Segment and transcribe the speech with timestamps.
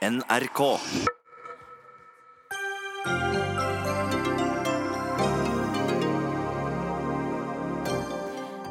[0.00, 0.60] NRK.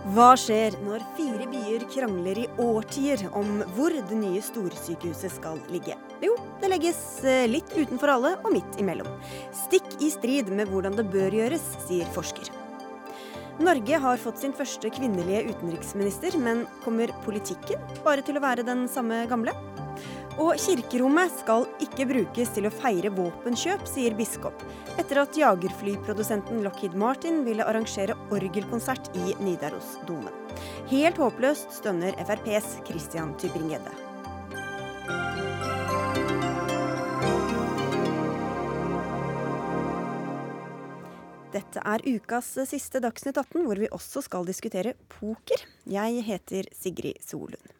[0.09, 5.93] Hva skjer når fire byer krangler i årtier om hvor det nye storsykehuset skal ligge?
[6.25, 9.13] Jo, det legges eh, litt utenfor alle og midt imellom.
[9.67, 12.49] Stikk i strid med hvordan det bør gjøres, sier forsker.
[13.61, 18.87] Norge har fått sin første kvinnelige utenriksminister, men kommer politikken bare til å være den
[18.89, 19.53] samme gamle?
[20.39, 24.61] Og kirkerommet skal ikke brukes til å feire våpenkjøp, sier biskop,
[24.95, 30.31] etter at jagerflyprodusenten Lockheed Martin ville arrangere orgelkonsert i Nidarosdomen.
[30.93, 33.91] Helt håpløst, stønner FrPs Christian Tybring-Gjedde.
[41.49, 45.67] Dette er ukas siste Dagsnytt 18, hvor vi også skal diskutere poker.
[45.89, 47.78] Jeg heter Sigrid Solund.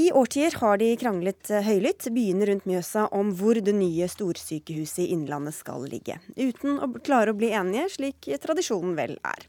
[0.00, 5.10] I årtier har de kranglet høylytt, byene rundt Mjøsa, om hvor det nye storsykehuset i
[5.12, 6.16] Innlandet skal ligge.
[6.38, 9.44] Uten å klare å bli enige, slik tradisjonen vel er.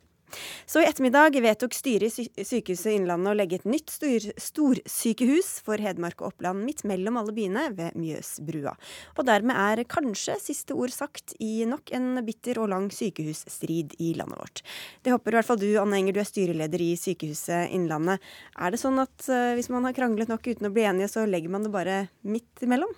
[0.66, 5.82] Så i ettermiddag vedtok styret i Sykehuset Innlandet å legge et nytt stor, storsykehus for
[5.82, 8.74] Hedmark og Oppland midt mellom alle byene, ved Mjøsbrua.
[9.18, 14.14] Og dermed er kanskje siste ord sagt i nok en bitter og lang sykehusstrid i
[14.20, 14.64] landet vårt.
[15.04, 18.24] Det håper i hvert fall du, Anne Enger, du er styreleder i Sykehuset Innlandet.
[18.58, 21.28] Er det sånn at uh, hvis man har kranglet nok uten å bli enige, så
[21.28, 22.92] legger man det bare midt imellom?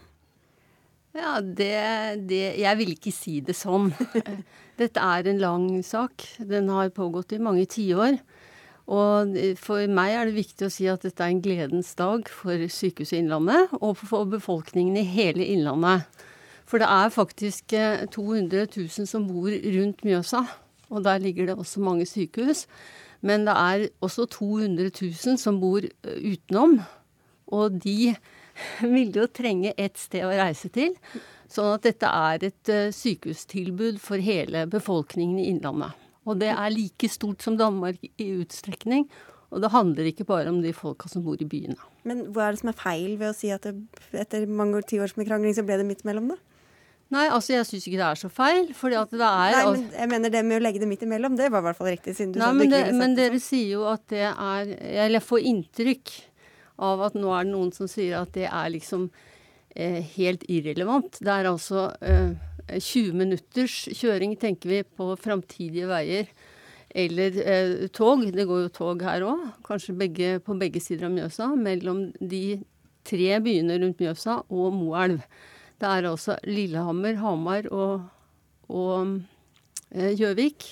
[1.13, 1.73] Ja, det,
[2.25, 3.91] det Jeg vil ikke si det sånn.
[4.79, 6.25] Dette er en lang sak.
[6.39, 8.17] Den har pågått i mange tiår.
[8.91, 12.59] Og for meg er det viktig å si at dette er en gledens dag for
[12.67, 16.03] Sykehuset Innlandet, og for befolkningen i hele Innlandet.
[16.67, 17.75] For det er faktisk
[18.11, 20.43] 200 eh, 000 som bor rundt Mjøsa,
[20.89, 22.65] og der ligger det også mange sykehus.
[23.23, 26.79] Men det er også 200 000 som bor eh, utenom,
[27.47, 28.15] og de
[28.95, 30.95] vil jo trenge et sted å reise til.
[31.53, 35.99] Sånn at dette er et uh, sykehustilbud for hele befolkningen i Innlandet.
[36.23, 39.05] Og det er like stort som Danmark i utstrekning.
[39.53, 41.77] Og det handler ikke bare om de folka som bor i byene.
[42.07, 43.75] Men hva er det som er feil ved å si at det,
[44.17, 46.39] etter mange tiårs med krangling, så ble det midt mellom, da?
[47.13, 48.71] Nei, altså jeg syns ikke det er så feil.
[48.73, 49.53] fordi at det er...
[49.53, 51.77] Nei, men jeg mener det med å legge det midt imellom, det var i hvert
[51.77, 52.15] fall riktig.
[52.17, 53.45] siden du Nei, sa men, det, ikke men det dere sånn.
[53.45, 56.13] sier jo at det er Eller jeg får inntrykk
[56.81, 59.09] av at nå er det noen som sier at det er liksom
[59.75, 61.19] eh, helt irrelevant.
[61.21, 62.33] Det er altså eh,
[62.71, 66.29] 20 minutters kjøring, tenker vi, på framtidige veier.
[66.93, 68.25] Eller eh, tog.
[68.33, 71.49] Det går jo tog her òg, kanskje begge, på begge sider av Mjøsa.
[71.57, 72.61] Mellom de
[73.07, 75.23] tre byene rundt Mjøsa og Moelv.
[75.81, 78.05] Det er altså Lillehammer, Hamar og,
[78.71, 79.17] og
[79.91, 80.67] eh, Gjøvik,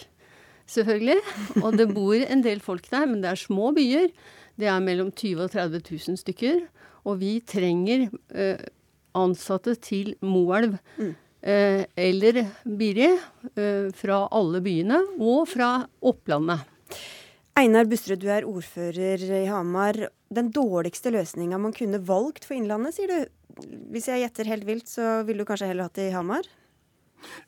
[0.70, 1.18] selvfølgelig.
[1.64, 4.14] Og det bor en del folk der, men det er små byer.
[4.60, 6.62] Det er mellom 20 og 30 000 stykker.
[7.08, 8.62] Og vi trenger eh,
[9.18, 16.68] ansatte til Moelv eh, eller Biri eh, fra alle byene, og fra Opplandet.
[17.60, 19.98] Einar Busterud, du er ordfører i Hamar.
[20.32, 23.66] Den dårligste løsninga man kunne valgt for Innlandet, sier du.
[23.92, 26.48] Hvis jeg gjetter helt vilt, så ville du kanskje heller hatt det i Hamar?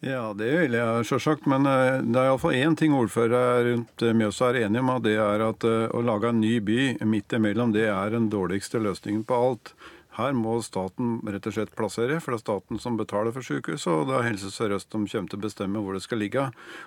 [0.04, 1.48] Ja, det vil jeg selvsagt.
[1.50, 5.04] Men eh, det er iallfall én ting ordførere rundt eh, Mjøsa er enige om, og
[5.08, 6.80] det er at eh, å lage en ny by
[7.10, 9.74] midt imellom, det er den dårligste løsningen på alt.
[10.14, 13.88] Her må staten rett og slett plassere, for det er staten som betaler for sykehuset,
[13.90, 16.44] og det er Helse Sør-Øst som kommer til å bestemme hvor det skal ligge.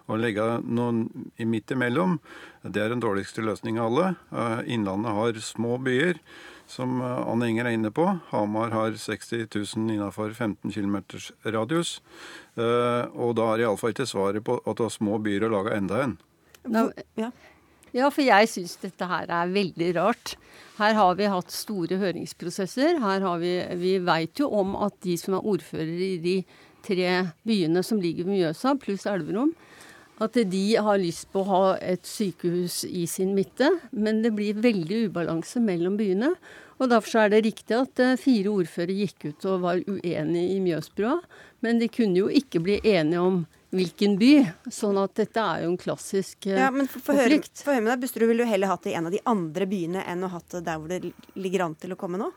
[0.07, 1.01] Å legge noen
[1.43, 2.19] i midt imellom,
[2.63, 4.13] det er den dårligste løsningen av alle.
[4.31, 6.21] Eh, Innlandet har små byer,
[6.71, 8.07] som eh, Anne Inger er inne på.
[8.31, 10.97] Hamar har 60 000 innenfor 15 km
[11.45, 11.97] radius.
[12.57, 15.75] Eh, Og da er iallfall ikke svaret på at du har små byer å lage
[15.77, 16.17] enda en.
[16.67, 17.31] Nå- Ja.
[17.95, 20.35] Ja, for jeg syns dette her er veldig rart.
[20.77, 22.99] Her har vi hatt store høringsprosesser.
[23.01, 26.37] Her har vi Vi veit jo om at de som er ordførere i de
[26.87, 29.55] tre byene som ligger ved Mjøsa, pluss Elverum,
[30.23, 33.69] at de har lyst på å ha et sykehus i sin midte.
[33.93, 36.35] Men det blir veldig ubalanse mellom byene.
[36.81, 40.61] Og derfor er det riktig at eh, fire ordførere gikk ut og var uenige i
[40.61, 41.21] Mjøsbrua.
[41.65, 44.33] Men de kunne jo ikke bli enige om hvilken by.
[44.73, 47.53] Sånn at dette er jo en klassisk eh, Ja, men for, for konflikt.
[47.53, 49.23] høre, for høre med deg, Busterud, ville du heller hatt det i en av de
[49.27, 52.31] andre byene enn å hatt det der hvor det ligger an til å komme nå?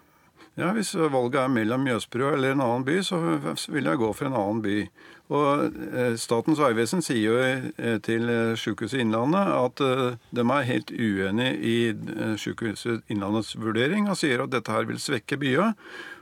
[0.60, 3.20] Ja, Hvis valget er mellom Mjøsbrua eller en annen by, så
[3.72, 4.78] vil jeg gå for en annen by.
[5.30, 9.84] Og eh, Statens vegvesen sier jo eh, til eh, Sykehuset Innlandet at
[10.36, 15.00] de er helt uenig i eh, Sykehuset Innlandets vurdering, og sier at dette her vil
[15.00, 15.70] svekke bya.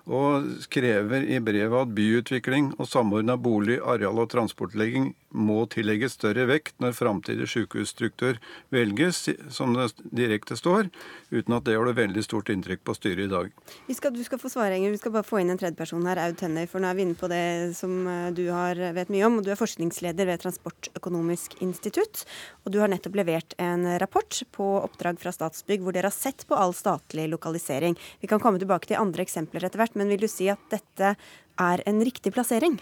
[0.07, 6.45] Og krever i brevet at byutvikling og samordna bolig-, areal- og transportlegging må tillegges større
[6.47, 8.37] vekt når framtidig sykehusstruktur
[8.73, 10.87] velges, som det direkte står,
[11.33, 13.51] uten at det gjør det veldig stort inntrykk på styret i dag.
[13.91, 14.95] Skal, du skal få svare, Inger.
[14.95, 16.65] Vi skal bare få inn en tredjeperson her, Aud Tønnøy.
[16.71, 17.43] For nå er vi inne på det
[17.77, 19.39] som eh, du har vet mye om.
[19.43, 22.23] Du er forskningsleder ved Transportøkonomisk institutt.
[22.63, 26.47] Og du har nettopp levert en rapport på oppdrag fra Statsbygg hvor dere har sett
[26.47, 27.97] på all statlig lokalisering.
[28.21, 31.15] Vi kan komme tilbake til andre eksempler etter hvert, men vil du si at dette
[31.57, 32.77] er en riktig plassering?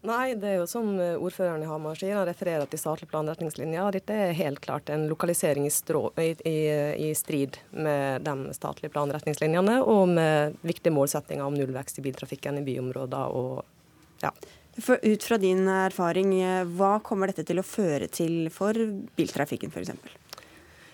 [0.00, 3.90] Nei, det er jo som eh, ordføreren i Hamar sier, han refererer til statlige planretningslinjer.
[3.98, 6.56] Dette er helt klart en lokalisering i, strå, i, i,
[7.04, 12.64] i strid med de statlige planretningslinjene, og med viktige målsettinger om nullvekst i biltrafikken i
[12.64, 13.36] byområder.
[13.36, 14.32] og ja.
[14.80, 18.72] For ut fra din erfaring, eh, hva kommer dette til å føre til for
[19.20, 19.92] biltrafikken f.eks.?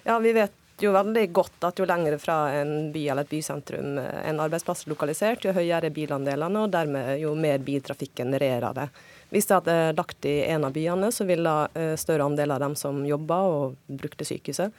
[0.06, 3.98] Ja, vi vet jo veldig godt at jo lengre fra en by eller et bysentrum
[4.02, 8.76] eh, en arbeidsplass er lokalisert, jo høyere er bilandelene, og dermed jo mer biltrafikk genererer
[8.76, 8.88] det.
[9.32, 12.76] Hvis det hadde lagt i en av byene, så ville eh, større andel av dem
[12.78, 14.74] som jobba og brukte sykehuset,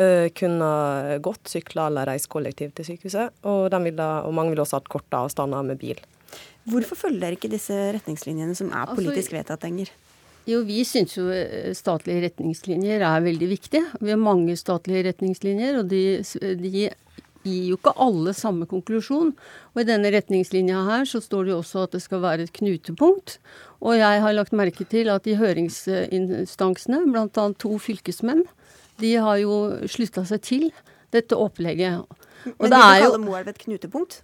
[0.00, 3.36] eh, kunne gått, sykla eller reist kollektivt til sykehuset.
[3.44, 6.00] Og, ville, og mange ville også hatt korte avstander med bil.
[6.66, 9.92] Hvorfor følger dere ikke disse retningslinjene som er altså, politisk vedtatt lenger?
[10.46, 13.82] Jo, vi syns jo eh, statlige retningslinjer er veldig viktige.
[13.98, 16.02] Vi har mange statlige retningslinjer, og de,
[16.60, 16.70] de
[17.46, 19.32] gir jo ikke alle samme konklusjon.
[19.74, 22.54] Og i denne retningslinja her så står det jo også at det skal være et
[22.54, 23.38] knutepunkt.
[23.82, 27.46] Og jeg har lagt merke til at i høringsinstansene, bl.a.
[27.58, 28.44] to fylkesmenn,
[29.02, 29.56] de har jo
[29.90, 30.68] slutta seg til
[31.14, 32.06] dette opplegget.
[32.54, 34.20] Og Men vil du kalle Moelv et knutepunkt?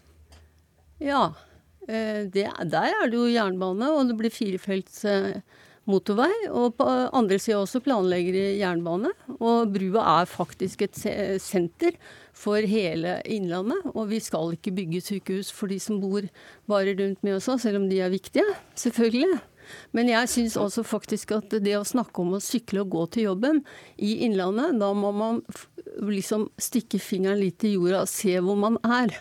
[1.02, 1.32] Ja.
[1.88, 5.42] Eh, det, der er det jo jernbane, og det blir firefelts eh,
[5.90, 6.32] motorvei.
[6.50, 9.12] Og på andre sida også planlegger jernbane.
[9.38, 10.98] Og brua er faktisk et
[11.42, 11.96] senter
[12.36, 13.92] for hele Innlandet.
[13.94, 16.26] Og vi skal ikke bygge sykehus for de som bor
[16.70, 18.46] bare rundt med oss, selv om de er viktige.
[18.78, 19.40] Selvfølgelig.
[19.94, 23.28] Men jeg syns også faktisk at det å snakke om å sykle og gå til
[23.30, 23.62] jobben
[23.96, 25.42] i Innlandet, da må man
[26.02, 29.14] liksom stikke fingeren litt i jorda og se hvor man er.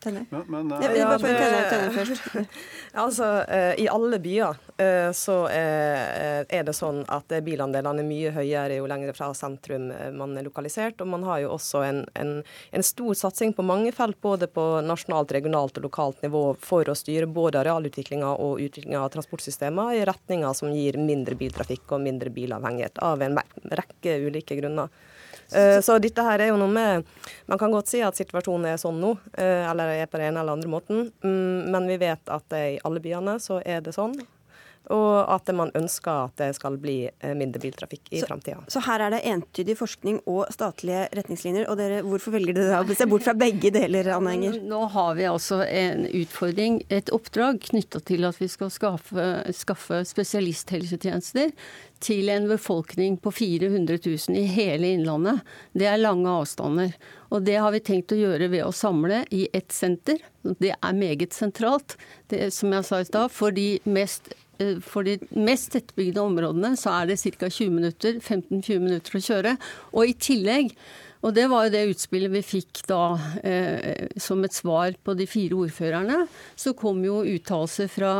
[0.00, 0.24] Tenne.
[0.30, 2.22] Men, men, uh, ja, tenne, tenner først.
[3.04, 8.78] altså, uh, I alle byer uh, så er det sånn at bilandelene er mye høyere
[8.78, 11.02] jo lenger fra sentrum man er lokalisert.
[11.02, 12.32] Og man har jo også en, en,
[12.70, 16.96] en stor satsing på mange felt, både på nasjonalt, regionalt og lokalt nivå, for å
[16.98, 22.30] styre både arealutviklinga og utviklinga av transportsystemer i retninger som gir mindre biltrafikk og mindre
[22.34, 23.40] bilavhengighet, av en
[23.74, 24.94] rekke ulike grunner.
[25.52, 27.06] Eh, så dette her er jo noe med
[27.48, 30.42] Man kan godt si at situasjonen er sånn nå, eh, eller er på den ene
[30.42, 34.16] eller andre måten, mm, men vi vet at i alle byene så er det sånn
[34.88, 38.62] og at man ønsker at det skal bli eh, mindre biltrafikk i framtida.
[38.72, 41.66] Så her er det entydig forskning og statlige retningslinjer.
[41.68, 44.56] Og dere, hvorfor velger dere å se bort fra begge deler, Anne Enger?
[44.64, 50.00] Nå har vi altså en utfordring, et oppdrag knytta til at vi skal skaffe, skaffe
[50.08, 51.52] spesialisthelsetjenester
[52.04, 55.44] til en befolkning på 400 000 i hele Innlandet.
[55.76, 56.94] Det er lange avstander.
[57.28, 60.22] Og det har vi tenkt å gjøre ved å samle i ett senter.
[60.42, 61.98] Det er meget sentralt,
[62.32, 64.30] det, som jeg sa i stad, for de mest
[64.84, 67.48] for de mest tettbygde områdene så er det ca.
[67.48, 69.54] 20 minutter, 15-20 minutter å kjøre.
[69.94, 70.74] Og i tillegg,
[71.22, 73.02] og det var jo det utspillet vi fikk da
[73.42, 76.22] eh, som et svar på de fire ordførerne,
[76.58, 78.12] så kom jo uttalelser fra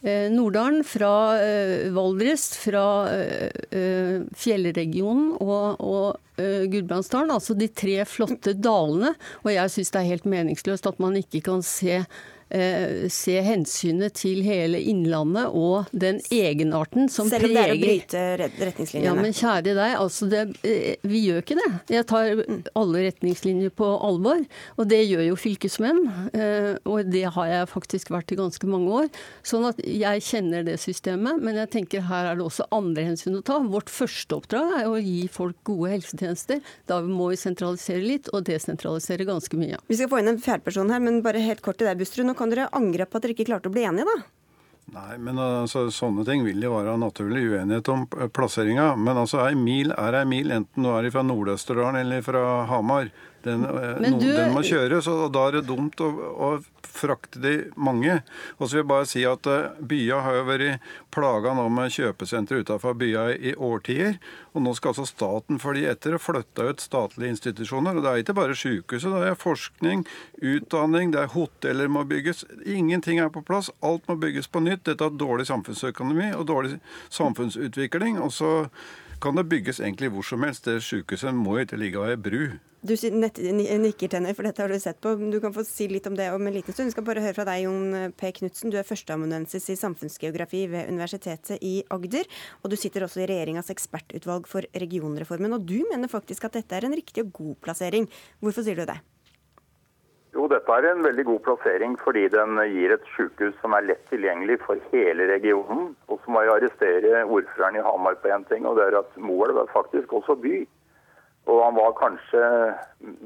[0.00, 7.34] eh, Norddalen, fra eh, Valdres, fra eh, eh, fjellregionen og, og eh, Gudbrandsdalen.
[7.36, 9.12] Altså de tre flotte dalene.
[9.44, 12.00] Og jeg syns det er helt meningsløst at man ikke kan se
[12.52, 17.74] eh, se hensynet til hele Innlandet og den egenarten som preger Selv om det er
[17.74, 18.22] å bryte
[18.68, 19.08] retningslinjene?
[19.08, 21.70] Ja, men kjære deg, altså det, eh, vi gjør ikke det.
[21.96, 22.42] Jeg tar
[22.78, 24.44] alle retningslinjer på alvor,
[24.76, 26.02] og det gjør jo fylkesmenn.
[26.32, 29.10] Eh, og det har jeg faktisk vært i ganske mange år.
[29.46, 33.38] Sånn at jeg kjenner det systemet, men jeg tenker her er det også andre hensyn
[33.38, 33.58] å ta.
[33.62, 36.62] Vårt første oppdrag er å gi folk gode helsetjenester.
[36.90, 39.80] Da må vi sentralisere litt, og desentralisere ganske mye.
[39.88, 42.28] Vi skal få inn en fjerdeperson her, men bare helt kort til deg, Busterud.
[42.28, 44.22] Nå kan dere angre på at dere ikke klarte å bli enige, da?
[44.92, 48.02] Nei, men altså, sånne ting vil jo være naturlig uenighet om
[48.34, 48.92] plasseringa.
[48.98, 53.12] Men altså, ei mil er ei mil, enten du er fra Nord-Østerdalen eller fra Hamar.
[53.44, 54.28] Den, eh, du...
[54.28, 56.50] den, må kjøres, og da er det dumt å, å
[56.92, 58.20] frakte de mange.
[58.58, 61.92] Og så vil jeg bare si at uh, Bya har jo vært plaga nå med
[61.92, 64.18] kjøpesentre utenfor bya i årtier.
[64.52, 67.96] Og nå skal altså staten følge etter og flytte ut statlige institusjoner.
[67.96, 70.06] Og det er ikke bare sykehuset, det er forskning,
[70.38, 72.44] utdanning, det er hoteller må bygges.
[72.68, 73.72] Ingenting er på plass.
[73.84, 74.84] Alt må bygges på nytt.
[74.88, 76.78] Dette er dårlig samfunnsøkonomi og dårlig
[77.12, 78.20] samfunnsutvikling.
[78.22, 78.52] Og så
[79.22, 80.66] kan det bygges egentlig hvor som helst.
[80.66, 82.44] Det sykehuset må jo ikke ligge av ei bru.
[82.82, 85.12] Du nikker, Tenner, for dette har du sett på.
[85.30, 86.90] Du kan få si litt om det om en liten stund.
[86.90, 88.32] Vi skal bare høre fra deg, Jon P.
[88.40, 88.72] Knutsen.
[88.74, 92.26] Du er førsteamanuensis i samfunnsgeografi ved Universitetet i Agder.
[92.64, 95.54] Og du sitter også i regjeringas ekspertutvalg for regionreformen.
[95.54, 98.10] Og du mener faktisk at dette er en riktig og god plassering.
[98.42, 98.98] Hvorfor sier du det?
[100.52, 104.58] Dette er en veldig god plassering fordi den gir et sykehus som er lett tilgjengelig
[104.66, 105.94] for hele regionen.
[106.12, 109.16] Og så må jeg arrestere ordføreren i Hamar på én ting, og det er at
[109.16, 110.58] Moelv er faktisk også by.
[111.48, 112.42] Og han var kanskje,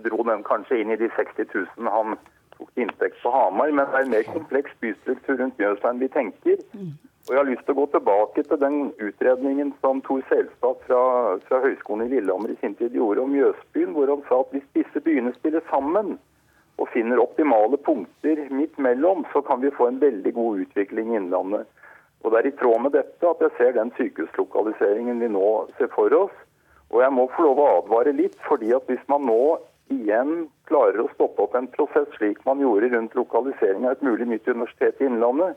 [0.07, 2.15] dro den kanskje inn i de 60 000 han
[2.55, 6.01] tok til inntekt på Hamar, men det er en mer kompleks bystruktur rundt Mjøsa enn
[6.05, 6.63] vi tenker.
[7.27, 11.03] Og Jeg har lyst til å gå tilbake til den utredningen som Tor Selstad fra,
[11.49, 14.69] fra Høgskolen i Lillehammer i sin tid gjorde om Mjøsbyen, hvor han sa at hvis
[14.79, 16.15] disse byene spiller sammen,
[16.77, 21.21] og finner optimale punkter midt mellom, så kan vi få en veldig god utvikling i
[21.21, 21.67] Innlandet.
[22.25, 25.47] Og Det er i tråd med dette at jeg ser den sykehuslokaliseringen vi nå
[25.79, 26.35] ser for oss.
[26.91, 29.59] Og jeg må få lov å advare litt, fordi at hvis man nå
[29.95, 34.27] igjen klarer å stoppe opp en prosess slik man gjorde rundt lokalisering av et mulig
[34.27, 35.55] nytt universitet i Innlandet,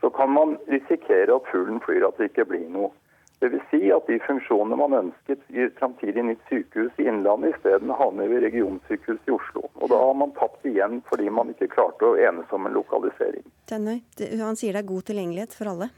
[0.00, 2.90] så kan man risikere at fuglen flyr, at det ikke blir noe.
[3.38, 3.68] Dvs.
[3.70, 8.42] Si at de funksjonene man ønsket i framtidig nytt sykehus i Innlandet, isteden havner ved
[8.48, 9.68] regionsykehuset i Oslo.
[9.78, 13.46] Og da har man tapt igjen fordi man ikke klarte å enes om en lokalisering.
[13.70, 14.00] Tenøy,
[14.42, 15.90] han sier det er god tilgjengelighet for alle?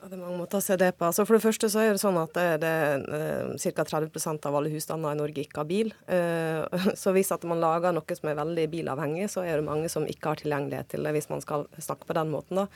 [0.00, 1.08] Ja, det er mange måter å se det på.
[1.08, 2.72] Altså for det første så er det sånn at det, det
[3.18, 3.84] eh, ca.
[3.90, 5.92] 30% av alle husstander i Norge ikke har bil.
[6.06, 6.62] Eh,
[7.02, 10.08] så hvis at man lager noe som er veldig bilavhengig, så er det mange som
[10.08, 12.64] ikke har tilgjengelighet til det, hvis man skal snakke på den måten.
[12.64, 12.68] da.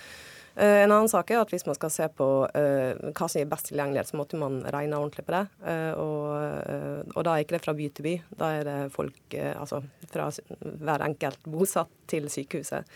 [0.56, 3.48] Eh, en annen sak er at hvis man skal se på uh, hva som gir
[3.50, 5.44] best tilgjengelighet, så måtte man regne ordentlig på det.
[5.62, 8.14] Uh, og, og, da er ikke det fra by til by.
[8.42, 10.28] Da er det folk altså fra
[10.60, 12.88] hver enkelt bosatt til sykehuset.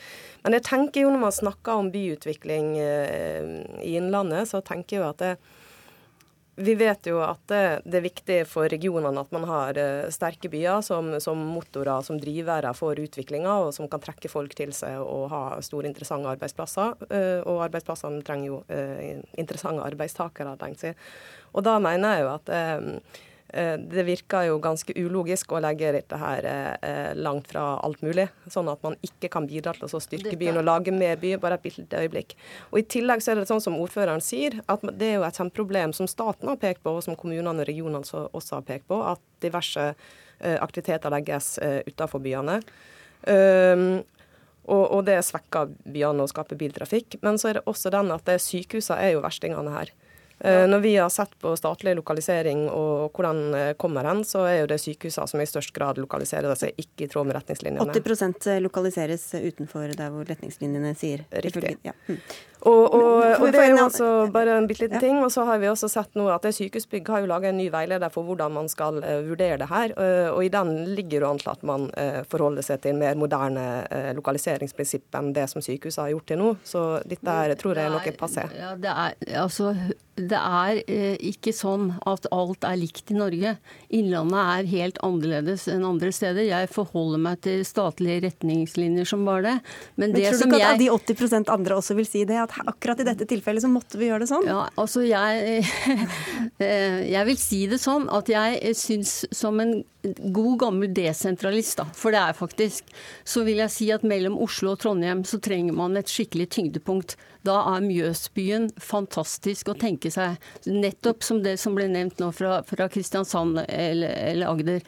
[0.43, 5.11] Men jeg tenker jo når man snakker om byutvikling i Innlandet, så tenker jeg jo
[5.13, 5.35] at det,
[6.57, 10.81] vi vet jo at det, er viktig for regionene at man har uh, sterke byer
[10.87, 15.29] som, som, motorer, som drivere for utviklinga, og som kan trekke folk til seg og
[15.35, 16.97] ha store, interessante arbeidsplasser.
[17.11, 21.09] Uh, og arbeidsplassene trenger jo uh, interessante arbeidstakere, tenker seg.
[21.55, 22.81] Og da mener jeg jo at Eh,
[23.79, 28.71] det virker jo ganske ulogisk å legge dette her eh, langt fra alt mulig, sånn
[28.73, 31.37] at man ikke kan bidra til å styrke byen og lage mer by.
[31.43, 32.35] Bare et bitte øyeblikk.
[32.73, 35.39] Og I tillegg så er det sånn som ordføreren sier, at det er jo et
[35.39, 38.99] kjempeproblem som staten har pekt på, og som kommunene og regionene også har pekt på,
[39.15, 42.59] at diverse eh, aktiviteter legges utenfor byene.
[43.25, 44.03] Um,
[44.65, 47.19] og, og, det svekker byene og skaper biltrafikk.
[47.25, 49.93] Men så er det også den at sykehusene er jo verstingene her.
[50.39, 54.59] Eh, når vi har sett på statlig lokalisering og hvordan eh, kommer hen, så er
[54.63, 57.95] jo det sykehusene som i størst grad lokaliserer seg ikke i tråd med retningslinjene.
[57.95, 61.25] 80 lokaliseres utenfor der hvor retningslinjene sier.
[61.45, 61.77] Riktig.
[61.87, 61.95] Ja.
[62.65, 65.19] Og, og, og, det er jo altså bare en bitte liten ting.
[65.25, 68.13] Og så har vi også sett nå at Sykehusbygg har jo laga en ny veileder
[68.15, 69.93] for hvordan man skal uh, vurdere det her.
[69.99, 73.19] Uh, og i den ligger det an til at man uh, forholder seg til mer
[73.21, 73.65] moderne
[74.17, 76.51] lokaliseringsprinsipp enn det som sykehuset har gjort til nå.
[76.67, 78.47] Så dette her tror jeg er noe passé.
[78.57, 79.73] Ja, det er, altså,
[80.15, 83.57] det er eh, ikke sånn at alt er likt i Norge.
[83.95, 86.47] Innlandet er helt annerledes enn andre steder.
[86.47, 89.57] Jeg forholder meg til statlige retningslinjer som bare det.
[89.97, 92.39] Men, Men det tror du ikke at de 80% andre også vil si det?
[92.45, 94.47] At akkurat i dette tilfellet så måtte vi gjøre det sånn?
[94.49, 95.65] Ja, altså jeg,
[96.65, 99.81] eh, jeg vil si det sånn at jeg syns som en
[100.35, 102.91] god gammel desentralist, da, for det er faktisk,
[103.25, 107.17] så vil jeg si at mellom Oslo og Trondheim så trenger man et skikkelig tyngdepunkt.
[107.45, 110.39] Da er Mjøsbyen fantastisk å tenke seg.
[110.65, 114.81] Nettopp som det som ble nevnt nå fra, fra Kristiansand eller, eller, Agder.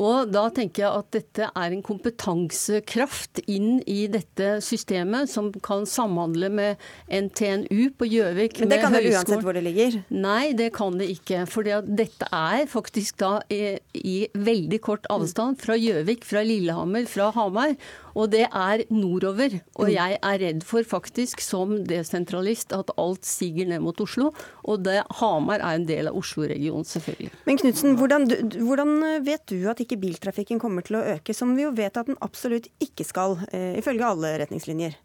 [0.00, 5.88] Og da tenker jeg at dette er en kompetansekraft inn i dette systemet, som kan
[5.88, 8.60] samhandle med NTNU på Gjøvik.
[8.60, 10.00] Men det kan vel uansett hvor det ligger?
[10.12, 11.44] Nei, det kan det ikke.
[11.50, 17.32] For dette er faktisk da i, i veldig kort avstand fra Gjøvik, fra Lillehammer, fra
[17.36, 17.76] Hamar.
[18.14, 19.58] Og det er nordover.
[19.74, 19.94] Og mm.
[19.96, 24.32] jeg er redd for faktisk, som desentralist, at alt siger ned mot Oslo.
[24.64, 27.32] Og det, Hamar er en del av Oslo-regionen, selvfølgelig.
[27.48, 31.66] Men Knutsen, hvordan, hvordan, vet du at ikke biltrafikken kommer til å øke, som vi
[31.66, 34.98] jo vet at den absolutt ikke skal, eh, ifølge alle retningslinjer?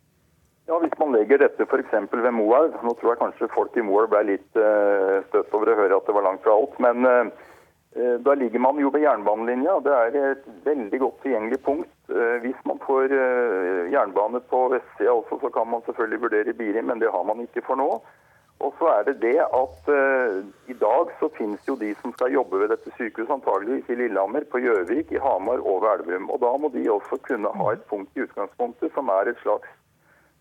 [0.69, 1.93] Ja, Hvis man legger dette f.eks.
[2.13, 5.77] ved Moelv Nå tror jeg kanskje folk i Moelv ble litt uh, støtt over å
[5.79, 6.75] høre at det var langt fra alt.
[6.77, 7.31] Men
[8.25, 9.79] da ligger man jo ved jernbanelinja.
[9.81, 11.89] Det er et veldig godt tilgjengelig punkt.
[12.09, 16.81] Eh, hvis man får eh, jernbane på vestsida også, så kan man selvfølgelig vurdere Biri,
[16.81, 17.89] men det har man ikke for nå.
[18.59, 19.89] Og så er det det at
[20.67, 24.43] i dag så finnes jo de som skal jobbe ved dette sykehuset, antageligvis i Lillehammer,
[24.51, 26.27] på Gjøvik, i Hamar og ved Elverum.
[26.27, 29.71] Og da må de også kunne ha et punkt i utgangspunktet som er et slags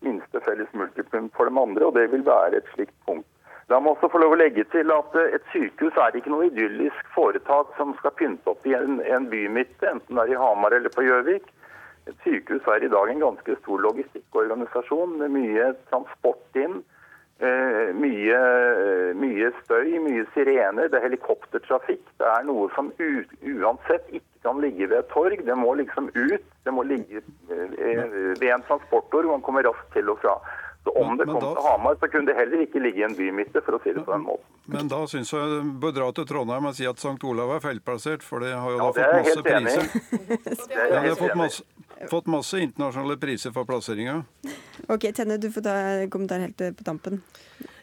[0.03, 3.27] minste felles multiplum for de andre, og det vil være et slikt punkt.
[3.69, 6.49] La meg også få lov å legge til at eh, Et sykehus er ikke noe
[6.49, 10.75] idyllisk foretak som skal pynte opp i en, en bymitte, enten det er i Hamar
[10.75, 11.49] eller på Gjøvik.
[12.09, 16.79] Et sykehus er i dag en ganske stor logistikkorganisasjon med mye transport inn.
[17.39, 18.39] Eh, mye,
[19.15, 22.01] mye, støy, mye sirener, det er helikoptertrafikk.
[22.19, 25.45] Det er noe som uansett ikke kan ligge ved et torg.
[25.45, 26.49] Det må liksom ut.
[26.65, 30.35] Det må ligge eh, ved en transportår hvor man kommer raskt til og fra.
[30.89, 33.03] Så om men, det kom da, til Hamar, så kunne det heller ikke ligge i
[33.05, 34.45] en bymitte, for å si det på den måten.
[34.73, 37.17] Men da syns jeg du bør dra til Trondheim og si at St.
[37.29, 39.85] Olav er feilplassert, for det har jo ja, da fått masse priser.
[40.71, 41.67] det er jeg fått masse,
[42.09, 44.23] fått masse internasjonale priser for plasseringa.
[44.89, 45.75] Ok, Tenne, du får ta
[46.09, 47.21] kommentar helt på tampen.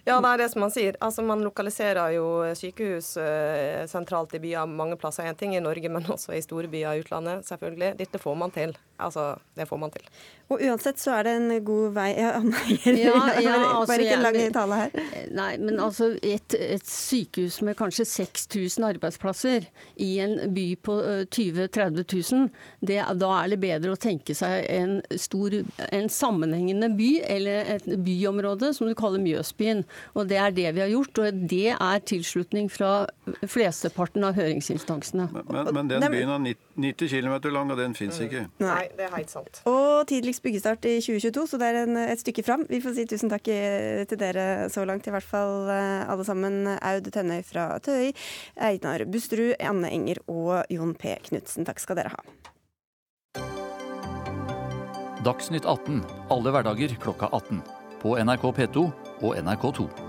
[0.06, 0.96] Ja, det er det som man sier.
[1.02, 5.26] Altså, Man lokaliserer jo sykehus uh, sentralt i byer mange plasser.
[5.26, 7.96] En ting i Norge, men også i store byer i utlandet, selvfølgelig.
[7.98, 8.76] Dette får man til.
[9.02, 10.06] Altså, det får man til.
[10.46, 14.14] Og uansett så er det en god vei Ja, nei, ja, ja, altså, Bare ikke
[14.14, 14.94] en lang tale her.
[15.34, 19.66] Nei, men altså et, et sykehus med kanskje 6000 arbeidsplasser
[20.00, 20.96] i en by på
[21.34, 22.48] 20 000-30 000,
[22.86, 25.58] det, da er det bedre å tenke seg en stor,
[25.90, 29.82] en sammenhengende by, eller et byområde som du kaller Mjøsbyen.
[30.16, 33.06] Og det er det vi har gjort, og det er tilslutning fra
[33.46, 35.28] flesteparten av høringsinstansene.
[35.34, 38.46] Men, men den byen er 90 km lang, og den fins ikke.
[38.62, 39.62] Nei, det er helt sant.
[39.68, 42.66] Og tidligst byggestart i 2022, så det er en, et stykke fram.
[42.70, 46.64] Vi får si tusen takk til dere så langt, i hvert fall eh, alle sammen.
[46.76, 48.12] Aud Tønnøy fra Tøy,
[48.62, 51.16] Einar Busterud, Anne Enger og Jon P.
[51.28, 51.66] Knutsen.
[51.68, 52.26] Takk skal dere ha.
[55.26, 57.58] Dagsnytt 18 alle hverdager klokka 18.
[58.06, 58.90] På NRK P2
[59.22, 60.05] og NRK2.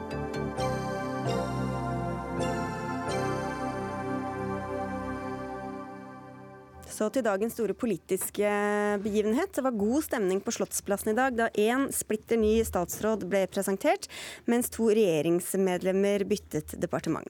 [6.98, 8.52] Så til dagens store politiske
[9.04, 9.52] begivenhet.
[9.54, 14.08] Det var god stemning på Slottsplassen i dag da én splitter ny statsråd ble presentert,
[14.50, 17.30] mens to regjeringsmedlemmer byttet departement.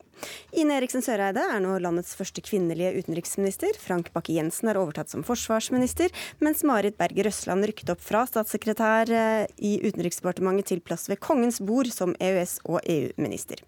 [0.56, 3.76] Ine Eriksen Søreide er nå landets første kvinnelige utenriksminister.
[3.84, 9.44] Frank Bakke-Jensen er overtatt som forsvarsminister, mens Marit Berger Røsland rykket opp fra statssekretær eh,
[9.60, 13.68] i Utenriksdepartementet til plass ved kongens bord som EØS- og EU-minister.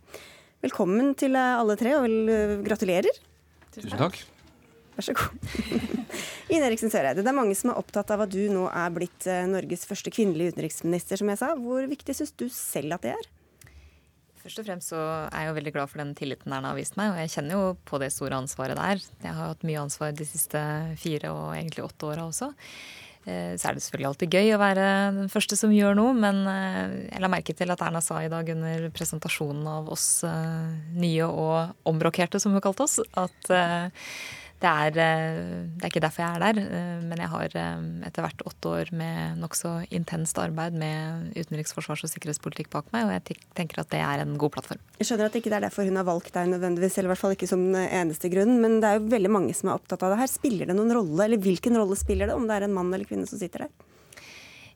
[0.63, 3.25] Velkommen til alle tre, og vel, gratulerer.
[3.75, 4.23] Tusen takk.
[4.99, 5.89] Vær så god.
[6.51, 9.27] Ine Eriksen Søreide, det er mange som er opptatt av at du nå er blitt
[9.31, 11.53] eh, Norges første kvinnelige utenriksminister, som jeg sa.
[11.55, 13.29] Hvor viktig syns du selv at det er?
[14.41, 16.97] Først og fremst så er jeg jo veldig glad for den tilliten Erna har vist
[16.99, 19.05] meg, og jeg kjenner jo på det store ansvaret det er.
[19.23, 20.63] Jeg har hatt mye ansvar de siste
[20.99, 22.49] fire og egentlig åtte åra også.
[23.23, 24.89] Eh, så er det selvfølgelig alltid gøy å være
[25.21, 28.33] den første som gjør noe, men eh, jeg la merke til at Erna sa i
[28.35, 33.53] dag under presentasjonen av oss nye og omrokerte, som hun kalte oss, at
[34.59, 35.35] det er, eh,
[35.79, 38.71] det er, ikke derfor jeg er der, eh, men jeg har eh, etter hvert åtte
[38.75, 43.79] år med nokså intenst arbeid med utenriks-, forsvars- og sikkerhetspolitikk bak meg, og jeg tenker
[43.79, 44.81] at det er en god plattform.
[44.99, 47.23] Jeg skjønner at det ikke er derfor hun har valgt deg nødvendigvis, eller i hvert
[47.23, 50.15] fall ikke som eneste grunn, men det er jo veldig mange som er opptatt av
[50.15, 50.33] det her.
[50.33, 53.07] Spiller det noen rolle, eller hvilken rolle spiller det, om det er en mann eller
[53.07, 53.71] kvinne som sitter der?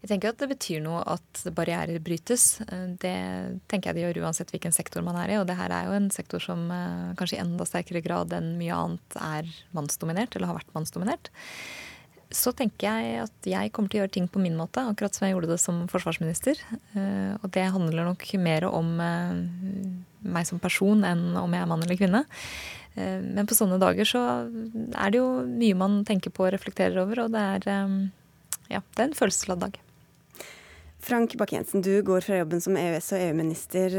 [0.04, 2.58] Jeg tenker at det betyr noe at barrierer brytes.
[3.00, 3.16] Det
[3.72, 5.38] tenker jeg det gjør uansett hvilken sektor man er i.
[5.40, 8.58] Og det her er jo en sektor som eh, kanskje i enda sterkere grad enn
[8.60, 11.30] mye annet er mannsdominert, eller har vært mannsdominert.
[12.36, 15.24] Så tenker jeg at jeg kommer til å gjøre ting på min måte, akkurat som
[15.24, 16.60] jeg gjorde det som forsvarsminister.
[16.98, 19.40] Eh, og det handler nok mer om eh,
[20.36, 22.26] meg som person enn om jeg er mann eller kvinne.
[22.94, 27.24] Men på sånne dager så er det jo mye man tenker på og reflekterer over,
[27.24, 27.88] og det er,
[28.70, 29.80] ja, det er en følelsesladd dag.
[31.04, 33.96] Frank Bakke-Jensen, du går fra jobben som EØS- og EU-minister.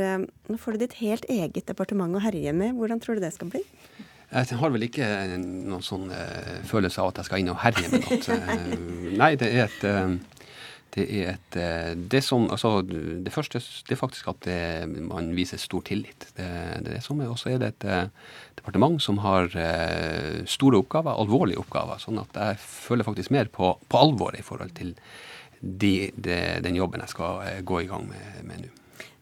[0.48, 2.72] Nå får du ditt helt eget departement å herje med.
[2.78, 3.60] Hvordan tror du det skal bli?
[4.32, 7.90] Jeg har vel ikke noen sånn uh, følelse av at jeg skal inn og herje
[7.92, 8.78] med noe.
[9.20, 10.22] Nei, det er et
[10.94, 11.56] det er et
[12.10, 14.58] det, som, altså, det første det er faktisk at det,
[15.02, 16.28] man viser stor tillit.
[16.38, 16.46] Det,
[16.86, 17.20] det er som.
[17.26, 17.86] Og så er det et
[18.56, 19.50] departement som har
[20.48, 21.98] store oppgaver, alvorlige oppgaver.
[22.00, 24.94] Sånn at jeg føler faktisk mer på, på alvoret i forhold til
[25.64, 28.72] de, de, den jobben jeg skal eh, gå i gang med nå.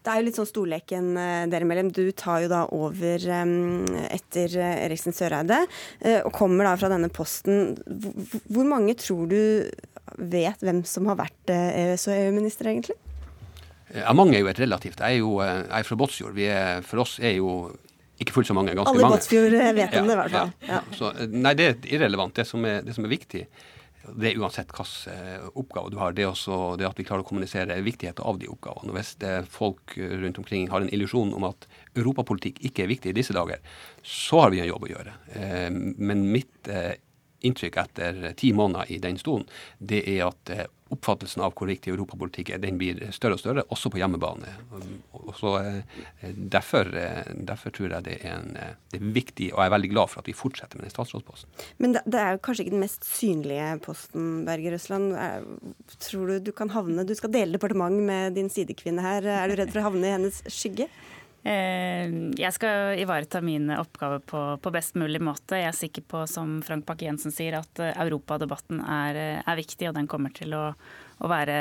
[0.03, 1.93] Det er jo litt sånn storleken eh, dere mellom.
[1.95, 5.61] Du tar jo da over um, etter Eriksen Søreide
[6.25, 7.77] og kommer da fra denne posten.
[8.51, 9.39] Hvor mange tror du
[10.19, 12.99] vet hvem som har vært EØS- og EU-minister, egentlig?
[13.93, 14.99] Ja, mange er jo et relativt.
[14.99, 16.43] Jeg er jo jeg er fra Båtsfjord.
[16.89, 17.55] For oss er jo
[18.23, 19.05] ikke fullt så mange, ganske mange.
[19.05, 20.53] Alle i Båtsfjord vet om ja, det, i hvert fall.
[20.67, 20.73] Ja.
[20.75, 20.81] Ja.
[20.99, 22.35] Så, nei, det er irrelevant.
[22.37, 23.45] Det som er, det som er viktig,
[24.09, 26.15] det er uansett hvilken eh, oppgave du har.
[26.17, 28.93] Det også det at vi klarer å kommunisere viktigheten av de oppgavene.
[28.93, 29.15] Og Hvis
[29.53, 33.63] folk rundt omkring har en illusjon om at europapolitikk ikke er viktig i disse dager,
[34.03, 35.17] så har vi en jobb å gjøre.
[35.39, 36.95] Eh, men mitt eh,
[37.47, 39.47] inntrykk etter ti måneder i den stolen,
[39.79, 40.55] det er at
[40.93, 44.51] oppfattelsen av hvor viktig europapolitikk er, den blir større og større, også på hjemmebane.
[45.23, 45.55] Og så
[46.23, 46.91] derfor,
[47.35, 48.53] derfor, tror jeg det er, en,
[48.93, 51.51] det er, viktig, og jeg er veldig glad for at vi fortsetter med den statsrådsposten.
[51.83, 55.13] Men det, det er jo kanskje ikke den mest synlige posten, Berger Røsland.
[56.03, 59.27] Tror du du kan havne Du skal dele departement med din sidekvinne her.
[59.27, 60.89] Er du redd for å havne i hennes skygge?
[61.43, 65.59] Eh, jeg skal ivareta mine oppgaver på, på, best mulig måte.
[65.59, 69.97] Jeg er sikker på, som Frank Bakke-Jensen sier, at eh, europadebatten er, er, viktig, og
[69.99, 70.69] den kommer til å,
[71.19, 71.59] å, være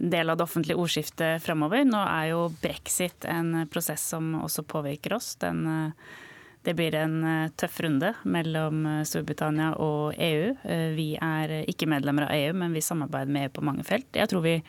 [0.00, 1.84] del av det offentlige ordskiftet framover.
[1.84, 5.34] Nå er jo brexit en prosess som også påvirker oss.
[5.44, 6.20] Den, eh,
[6.62, 7.16] det blir en
[7.58, 10.52] tøff runde mellom Storbritannia og EU.
[10.94, 14.06] Vi er ikke medlemmer av EU, men vi samarbeider med EU på mange felt.
[14.14, 14.60] Jeg tror vi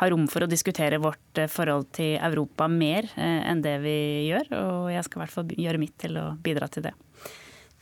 [0.00, 3.96] har rom for å diskutere vårt eh, forhold til Europa mer eh, enn det vi
[4.30, 4.52] gjør.
[4.58, 6.94] Og jeg skal i hvert fall gjøre mitt til å bidra til det.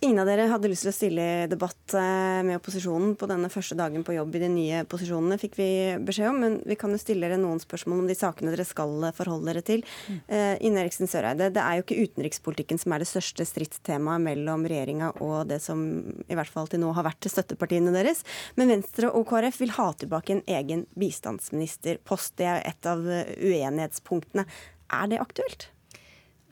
[0.00, 3.50] Ingen av dere hadde lyst til å stille i debatt eh, med opposisjonen på denne
[3.52, 5.66] første dagen på jobb i de nye posisjonene, fikk vi
[6.08, 6.38] beskjed om.
[6.40, 9.62] Men vi kan jo stille dere noen spørsmål om de sakene dere skal forholde dere
[9.66, 9.84] til.
[10.08, 10.20] Mm.
[10.64, 15.10] Ine Eriksen Søreide, det er jo ikke utenrikspolitikken som er det største stridstemaet mellom regjeringa
[15.20, 15.82] og det som
[16.24, 18.24] i hvert fall til nå har vært til støttepartiene deres.
[18.56, 22.38] Men Venstre og KrF vil ha tilbake en egen bistandsministerpost.
[22.40, 24.48] Det er et av uenighetspunktene.
[24.96, 25.68] Er det aktuelt?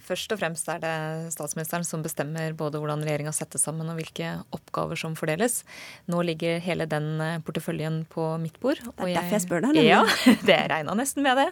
[0.09, 0.95] Først og fremst er det
[1.35, 5.61] statsministeren som bestemmer både hvordan regjeringa settes sammen og hvilke oppgaver som fordeles.
[6.09, 8.81] Nå ligger hele den eh, porteføljen på mitt bord.
[8.81, 9.81] Det er derfor jeg spør deg.
[9.85, 10.03] Ja,
[10.49, 11.51] det regna nesten med det.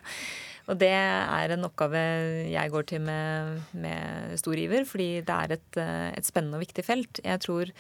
[0.67, 2.01] Og det er en oppgave
[2.51, 6.65] jeg går til med, med stor iver, fordi det er et, eh, et, spennende og
[6.65, 7.21] viktig felt.
[7.23, 7.71] Jeg tror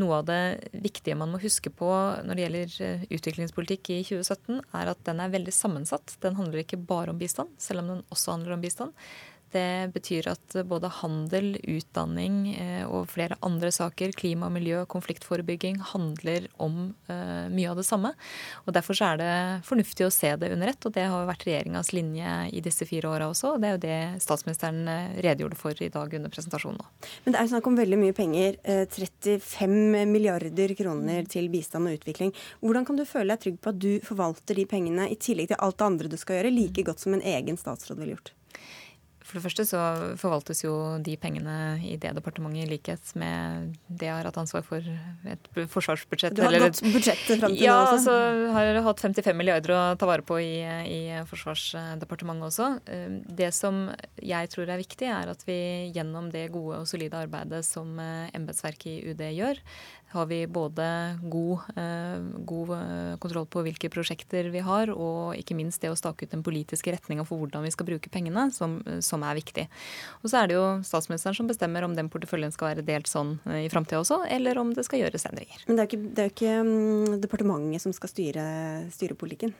[0.00, 1.90] noe av det viktige man må huske på
[2.24, 6.16] når det gjelder eh, utviklingspolitikk i 2017, er at den er veldig sammensatt.
[6.24, 8.96] Den handler ikke bare om bistand, selv om den også handler om bistand.
[9.50, 16.46] Det betyr at både handel, utdanning eh, og flere andre saker, klima, miljø, konfliktforebygging, handler
[16.62, 18.12] om uh, mye av det samme.
[18.66, 19.32] Og Derfor er det
[19.66, 23.10] fornuftig å se det under ett, og det har vært regjeringas linje i disse fire
[23.10, 23.56] åra også.
[23.56, 26.86] og Det er jo det statsministeren eh, redegjorde for i dag under presentasjonen.
[27.26, 28.58] Men det er snakk om veldig mye penger.
[28.94, 32.34] 35 milliarder kroner til bistand og utvikling.
[32.62, 35.60] Hvordan kan du føle deg trygg på at du forvalter de pengene, i tillegg til
[35.62, 38.36] alt det andre du skal gjøre, like godt som en egen statsråd ville gjort?
[39.30, 39.80] For det første så
[40.18, 40.72] forvaltes jo
[41.06, 41.54] de pengene
[41.86, 44.82] i det departementet i likhet med det jeg har hatt ansvar for
[45.30, 46.34] et forsvarsbudsjett.
[46.34, 48.16] Du har eller, gått budsjettet fram til ja, nå også?
[48.16, 52.68] Ja, altså har jeg hatt 55 milliarder å ta vare på i, i Forsvarsdepartementet også.
[52.90, 53.06] Eh,
[53.40, 53.86] det som
[54.18, 55.60] jeg tror er viktig, er at vi
[55.94, 59.62] gjennom det gode og solide arbeidet som eh, embetsverket i UD gjør,
[60.10, 65.54] har vi både god, eh, god, eh, kontroll på hvilke prosjekter vi har, og ikke
[65.54, 68.80] minst det å stake ut den politiske retninga for hvordan vi skal bruke pengene, som,
[68.98, 69.66] som, er viktig.
[70.22, 73.36] Og så er det jo statsministeren som bestemmer om den porteføljen skal være delt sånn
[73.46, 75.66] eh, i framtida også, eller om det skal gjøres endringer.
[75.66, 78.46] Men det er jo ikke, det er ikke um, departementet som skal styre,
[78.94, 79.54] styre politikken?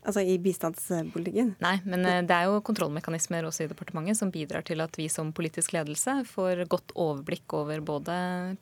[0.00, 1.54] Altså i bistandspolitikken?
[1.60, 5.10] Nei, men eh, det er jo kontrollmekanismer også i departementet som bidrar til at vi
[5.12, 8.14] som politisk ledelse får godt overblikk over både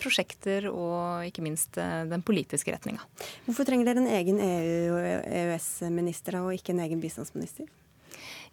[0.02, 3.07] prosjekter og ikke minst eh, den politiske retninga.
[3.46, 7.70] Hvorfor trenger dere en egen EU- og EØS-minister og ikke en egen bistandsminister?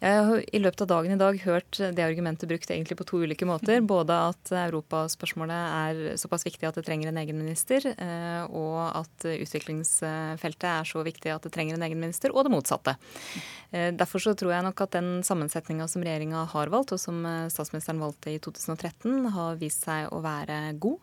[0.00, 3.20] Jeg har i løpet av dagen i dag hørt det argumentet brukt egentlig på to
[3.24, 3.80] ulike måter.
[3.80, 9.28] Både at europaspørsmålet er såpass viktig at det trenger en egen minister, eh, og at
[9.32, 12.96] utviklingsfeltet er så viktig at det trenger en egen minister, og det motsatte.
[13.72, 17.24] Eh, derfor så tror jeg nok at den sammensetninga som regjeringa har valgt, og som
[17.26, 21.00] eh, statsministeren valgte i 2013, har vist seg å være god.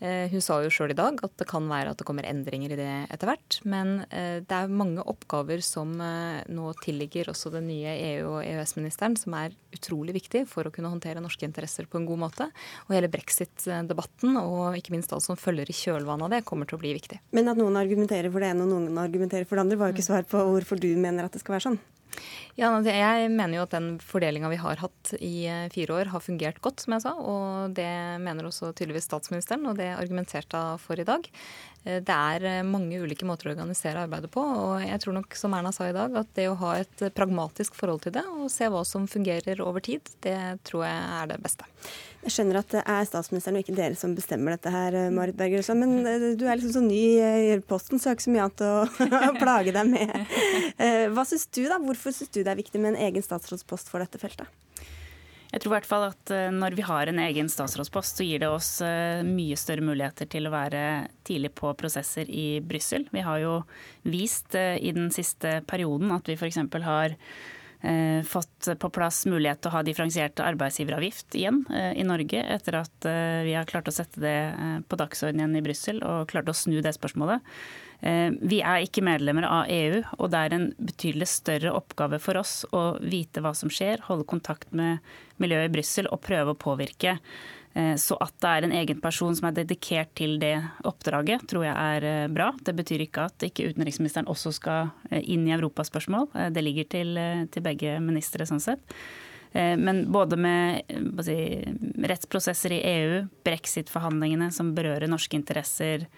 [0.00, 2.74] Eh, hun sa jo sjøl i dag at det kan være at det kommer endringer
[2.74, 3.58] i det etter hvert.
[3.68, 8.40] Men eh, det er mange oppgaver som eh, nå tilligger også den nye EU- og
[8.42, 12.50] EØS-ministeren, som er utrolig viktig for å kunne håndtere norske interesser på en god måte.
[12.86, 16.78] Og hele brexit-debatten, og ikke minst alt som følger i kjølvannet av det, kommer til
[16.78, 17.20] å bli viktig.
[17.36, 19.98] Men at noen argumenterer for det ene og noen argumenterer for det andre, var jo
[19.98, 21.82] ikke svar på hvorfor du mener at det skal være sånn.
[22.54, 26.22] Ja, Jeg mener jo at den fordelinga vi har hatt i eh, fire år, har
[26.22, 27.14] fungert godt, som jeg sa.
[27.18, 27.90] Og det
[28.22, 31.26] mener også tydeligvis statsministeren, og det argumenterte hun for i dag.
[31.84, 34.40] Eh, det er eh, mange ulike måter å organisere arbeidet på.
[34.42, 37.76] Og jeg tror nok, som Erna sa i dag, at det å ha et pragmatisk
[37.78, 41.38] forhold til det og se hva som fungerer over tid, det tror jeg er det
[41.44, 41.68] beste.
[42.24, 45.66] Jeg skjønner at det er statsministeren og ikke dere som bestemmer dette her, Marit Berger
[45.76, 45.98] Men
[46.40, 49.74] du er liksom så ny i posten, så har ikke så mye annet å plage
[49.76, 50.36] deg med.
[51.12, 51.76] Hva syns du, da?
[51.84, 54.48] Hvorfor syns du det er viktig med en egen statsrådspost for dette feltet?
[55.54, 58.40] Jeg tror i hvert fall at eh, når vi har en egen statsrådspost, så gir
[58.42, 60.80] det oss eh, mye større muligheter til å være
[61.26, 63.06] tidlig på prosesser i Brussel.
[63.14, 63.52] Vi har jo
[64.02, 66.58] vist eh, i den siste perioden at vi f.eks.
[66.82, 67.14] har
[68.24, 73.08] fått på plass mulighet til å ha differensiert arbeidsgiveravgift igjen i Norge, etter at
[73.44, 74.38] vi har klart å sette det
[74.88, 77.44] på dagsordenen i Brussel og klart å snu det spørsmålet.
[78.04, 82.36] Eh, vi er ikke medlemmer av EU, og det er en betydelig større oppgave for
[82.36, 85.00] oss å vite hva som skjer, holde kontakt med
[85.40, 87.16] miljøet i Brussel og prøve å påvirke.
[87.72, 91.64] Eh, så at det er en egen person som er dedikert til det oppdraget, tror
[91.64, 92.50] jeg er eh, bra.
[92.60, 94.92] Det betyr ikke at ikke utenriksministeren også skal
[95.24, 96.28] inn i europaspørsmål.
[96.52, 97.16] Det ligger til,
[97.48, 98.84] til begge ministre sånn sett.
[99.54, 100.88] Men både med
[101.22, 101.36] si,
[102.10, 106.08] rettsprosesser i EU, brexit-forhandlingene som berører norske interesser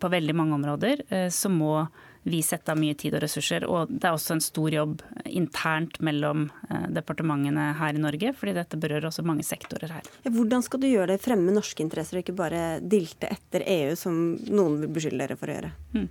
[0.00, 1.86] på veldig mange områder, så må
[2.22, 3.64] vi setter av mye tid og ressurser.
[3.68, 8.56] Og det er også en stor jobb internt mellom eh, departementene her i Norge, fordi
[8.58, 10.12] dette berører også mange sektorer her.
[10.28, 14.20] Hvordan skal du gjøre det fremme norske interesser, og ikke bare dilte etter EU, som
[14.50, 15.74] noen vil beskylde dere for å gjøre?
[15.96, 16.08] Hmm.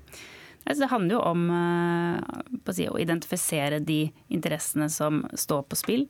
[0.70, 4.04] Det handler jo om eh, si, å identifisere de
[4.34, 6.08] interessene som står på spill.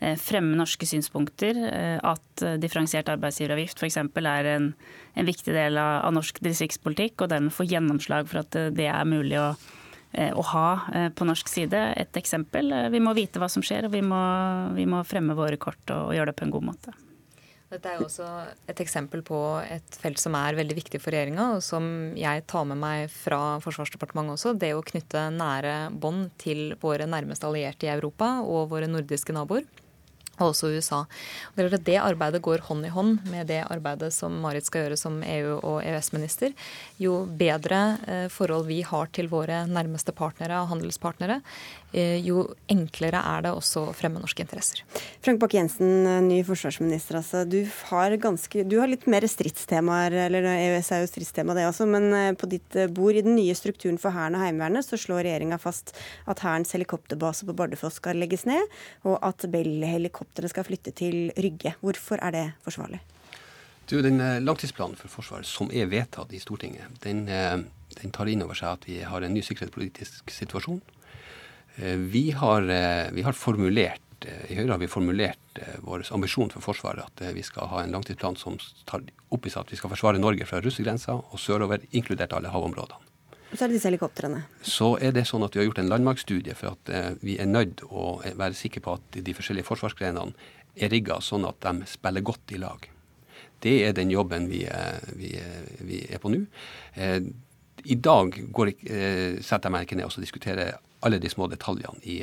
[0.00, 1.58] Eh, fremme norske synspunkter.
[1.68, 3.98] Eh, at eh, differensiert arbeidsgiveravgift f.eks.
[4.00, 4.70] er en,
[5.12, 9.04] en, viktig del av, av, norsk distriktspolitikk, og dermed få gjennomslag for at det er
[9.08, 9.50] mulig å,
[10.16, 10.64] å ha
[11.14, 11.84] på norsk side.
[12.00, 12.72] Et eksempel.
[12.90, 14.22] Vi må vite hva som skjer, og vi må,
[14.74, 16.96] vi må fremme våre kort og, og gjøre det på en god måte.
[17.70, 18.26] Dette er jo også
[18.72, 21.84] et eksempel på et felt som er veldig viktig for regjeringa, og som
[22.18, 24.56] jeg tar med meg fra Forsvarsdepartementet også.
[24.58, 29.68] Det å knytte nære bånd til våre nærmeste allierte i Europa og våre nordiske naboer
[30.40, 31.00] og også USA.
[31.52, 34.98] Og det, det arbeidet går hånd i hånd med det arbeidet som Marit skal gjøre
[35.00, 36.54] som EU- og EØS-minister.
[37.00, 41.40] Jo bedre eh, forhold vi har til våre nærmeste partnere og handelspartnere,
[41.92, 44.82] eh, jo enklere er det også å fremme norske interesser.
[45.24, 47.20] Frank Bakke-Jensen, eh, ny forsvarsminister.
[47.20, 51.68] Altså, du, har ganske, du har litt mer stridstemaer, eller EØS er jo stridstema det
[51.68, 55.24] også, men på ditt bord i den nye strukturen for Hæren og Heimevernet så slår
[55.26, 55.94] regjeringa fast
[56.30, 58.62] at Hærens helikopterbase på Bardufoss skal legges ned,
[59.04, 61.74] og at Bell-helikopter helikoptre skal flytte til Rygge.
[61.80, 63.00] Hvorfor er det forsvarlig?
[63.90, 67.58] Du, den eh, Langtidsplanen for Forsvaret som er vedtatt i Stortinget, den, eh,
[68.00, 70.80] den tar inn over seg at vi har en ny sikkerhetspolitisk situasjon.
[71.76, 72.62] Eh, vi har,
[73.12, 77.70] vi har formulert i Høyre har vi formulert vår ambisjon for Forsvaret at vi skal
[77.70, 79.00] ha en langtidsplan som tar
[79.32, 83.09] opp i seg at vi skal forsvare Norge fra russergrensa og sørover, inkludert alle havområdene.
[83.50, 84.44] Så er det disse helikoptrene.
[84.62, 87.50] Så er det sånn at vi har gjort en landmarksstudie for at eh, vi er
[87.50, 90.34] nødt å være sikre på at de forskjellige forsvarsgrenene
[90.78, 92.86] er rigga sånn at de spiller godt i lag.
[93.60, 96.44] Det er den jobben vi, eh, vi, eh, vi er på nå.
[97.80, 98.74] I dag går,
[99.40, 102.18] setter jeg meg ikke ned og diskuterer alle de små detaljene i,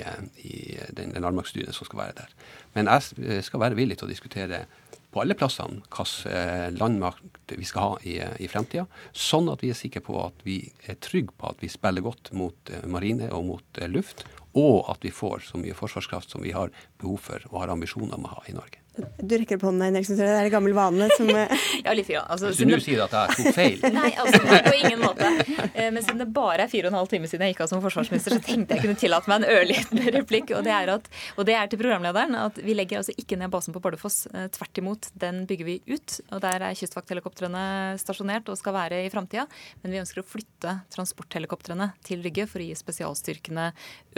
[0.46, 2.36] i den landmarksstudien som skal være der.
[2.76, 4.68] Men jeg skal være villig til å diskutere
[5.17, 8.86] på alle plassene hvilken eh, landmakt vi skal ha i, i fremtida,
[9.17, 12.30] sånn at vi er sikre på at vi er trygge på at vi spiller godt
[12.38, 14.27] mot eh, marine og mot eh, luft,
[14.58, 16.69] og at vi får så mye forsvarskraft som vi har
[17.01, 18.84] behov for og har ambisjoner om å ha i Norge.
[19.17, 20.17] Du rekker opp hånden, Henriksen.
[20.17, 21.53] Det er en gammel vane som eh,
[21.86, 22.23] Ja, litt Ja.
[22.31, 25.27] Altså, Hvis du nå sier at jeg tok feil Nei, altså, på ingen måte.
[25.73, 27.71] Eh, men siden det bare er fire og en halv time siden jeg gikk av
[27.71, 30.53] som forsvarsminister, så tenkte jeg kunne tillate meg en ørliten replikk.
[30.57, 33.53] Og det, er at, og det er til programlederen at vi legger altså ikke ned
[33.53, 34.19] basen på Bardufoss.
[34.33, 36.17] Eh, tvert imot, den bygger vi ut.
[36.31, 37.65] Og der er kystvakthelikoptrene
[38.01, 39.47] stasjonert og skal være i framtida.
[39.83, 43.69] Men vi ønsker å flytte transporthelikoptrene til Rygge for å gi spesialstyrkene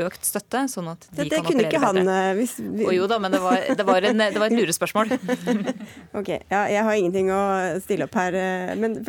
[0.05, 1.73] økt støtte, sånn at de det, det kan operere bedre.
[1.73, 2.85] Det kunne ikke han hvis vi...
[2.87, 5.13] Og jo da, men det var, det var, en, det var et lurespørsmål.
[6.19, 7.41] ok, ja, jeg har ingenting å
[7.84, 8.38] stille opp her.
[8.38, 8.99] Eh, men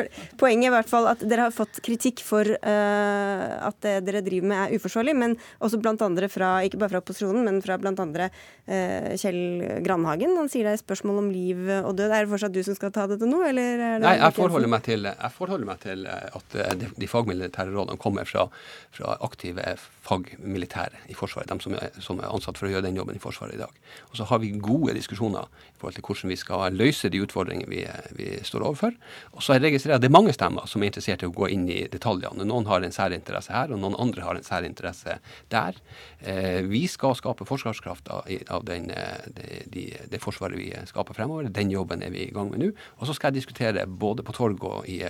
[0.41, 4.23] poenget er i hvert fall at dere har fått kritikk for uh, at det dere
[4.25, 7.79] driver med er uforsvarlig, men også blant andre fra, ikke bare fra opposisjonen, men fra
[7.81, 10.37] blant andre uh, Kjell Grandhagen.
[10.41, 12.09] Han sier det er spørsmål om liv og død.
[12.11, 14.01] Er det fortsatt du som skal ta dette nå, eller?
[14.03, 18.29] Nei, jeg forholder, meg til, jeg forholder meg til at de, de fagmilitære rådene kommer
[18.29, 18.49] fra,
[18.95, 19.65] fra aktive
[20.11, 23.23] fagmilitære i Forsvaret, de som er, som er ansatt for å gjøre den jobben i
[23.23, 23.77] Forsvaret i dag.
[24.11, 27.71] Og så har vi gode diskusjoner i forhold til hvordan vi skal løse de utfordringene
[27.71, 27.85] vi,
[28.19, 28.97] vi står overfor.
[29.37, 31.51] Og så registrerer jeg at det er mange stemmer som er interessert i å gå
[31.55, 32.47] inn i detaljene.
[32.49, 35.19] Noen har en særinteresse her, og noen andre har en særinteresse
[35.53, 35.79] der.
[36.21, 41.17] Eh, vi skal skape forsvarskraft av, av den, eh, det, de, det, forsvaret vi skaper
[41.17, 41.49] fremover.
[41.49, 42.71] Den jobben er vi i gang med nå.
[42.99, 45.01] Og så skal jeg diskutere både på torg og i,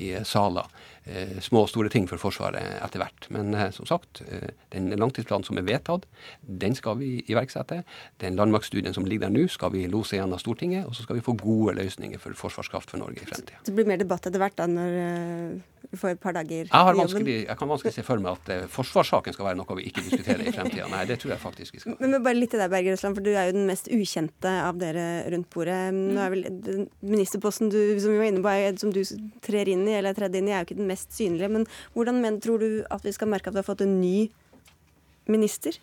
[0.00, 0.70] i saler
[1.06, 3.28] eh, små og store ting for Forsvaret etter hvert.
[3.34, 6.06] Men eh, som sagt, eh, den langtidsplanen som er vedtatt,
[6.40, 7.82] den skal vi iverksette.
[8.22, 10.86] Den landmaktstudien som ligger der nå, skal vi lose igjen av Stortinget.
[10.88, 13.62] Og så skal vi få gode løsninger for forsvarskraft for Norge i fremtida.
[13.66, 16.66] Det blir mer debatt etter hvert da, når eh, vi får et par dager i
[16.66, 17.02] jobben?
[17.04, 20.45] vanskelig, jeg kan vanskelig se for meg at forsvarssaken skal være noe vi ikke diskuterer
[20.46, 20.86] i fremtida.
[20.92, 21.96] Nei, det tror jeg faktisk vi skal.
[22.00, 24.52] Men, men bare litt til deg, Berger Røsland, for du er jo den mest ukjente
[24.62, 25.80] av dere rundt bordet.
[25.96, 26.46] Nå er vel
[27.04, 29.02] Ministerposten du, som vi var inne på, er, som du
[29.46, 31.52] trer inn i, eller tredje inn i, er jo ikke den mest synlige.
[31.52, 34.28] Men hvordan men, tror du at vi skal merke at vi har fått en ny
[35.30, 35.78] minister?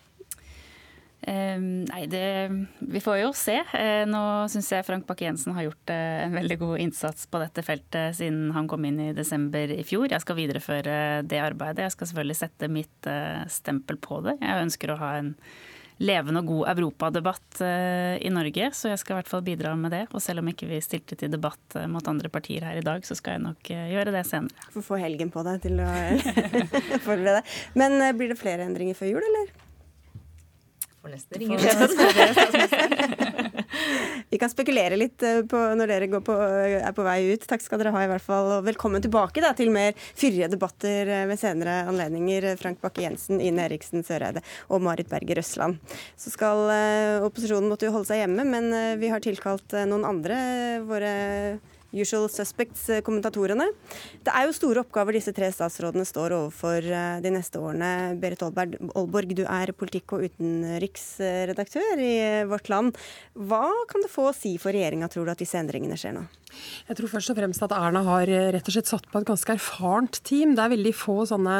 [1.26, 3.56] Ehm, nei, det Vi får jo se.
[3.72, 7.64] Eh, nå syns jeg Frank Bakke-Jensen har gjort eh, en veldig god innsats på dette
[7.64, 10.10] feltet siden han kom inn i desember i fjor.
[10.12, 11.86] Jeg skal videreføre det arbeidet.
[11.86, 14.36] Jeg skal selvfølgelig sette mitt eh, stempel på det.
[14.42, 15.32] Jeg ønsker å ha en
[16.04, 20.00] levende og god europadebatt i Norge, så jeg skal i hvert fall bidra med det.
[20.10, 23.14] Og selv om ikke vi stilte til debatt mot andre partier her i dag, så
[23.14, 24.66] skal jeg nok gjøre det senere.
[24.74, 25.92] For å få helgen på deg til å
[27.06, 27.54] forberede deg.
[27.78, 29.54] Men blir det flere endringer før jul, eller?
[31.04, 31.90] For ringe ringesjefen.
[34.30, 37.44] Vi kan spekulere litt eh, på når dere på, er på vei ut.
[37.48, 38.50] Takk skal dere ha i hvert fall.
[38.56, 42.48] Og velkommen tilbake da, til mer fyrige debatter eh, ved senere anledninger.
[42.60, 45.78] Frank Bakke-Jensen, Ine Eriksen Søreide og Marit Berger Røsland.
[46.18, 50.36] Så skal eh, opposisjonen måtte jo holde seg hjemme, men vi har tilkalt noen andre.
[50.88, 51.14] våre
[51.94, 53.68] usual suspects-kommentatorene.
[54.24, 57.90] Det er jo store oppgaver disse tre statsrådene står overfor eh, de neste årene.
[58.20, 62.14] Berit Aalborg, du er politikk- og utenriksredaktør i
[62.50, 62.98] Vårt Land.
[63.34, 66.26] Hva kan det få å si for regjeringa, tror du, at disse endringene skjer nå?
[66.88, 69.28] Jeg tror først og fremst at Erna har eh, rett og slett satt på et
[69.28, 70.54] ganske erfarent team.
[70.56, 71.58] Det er veldig få sånne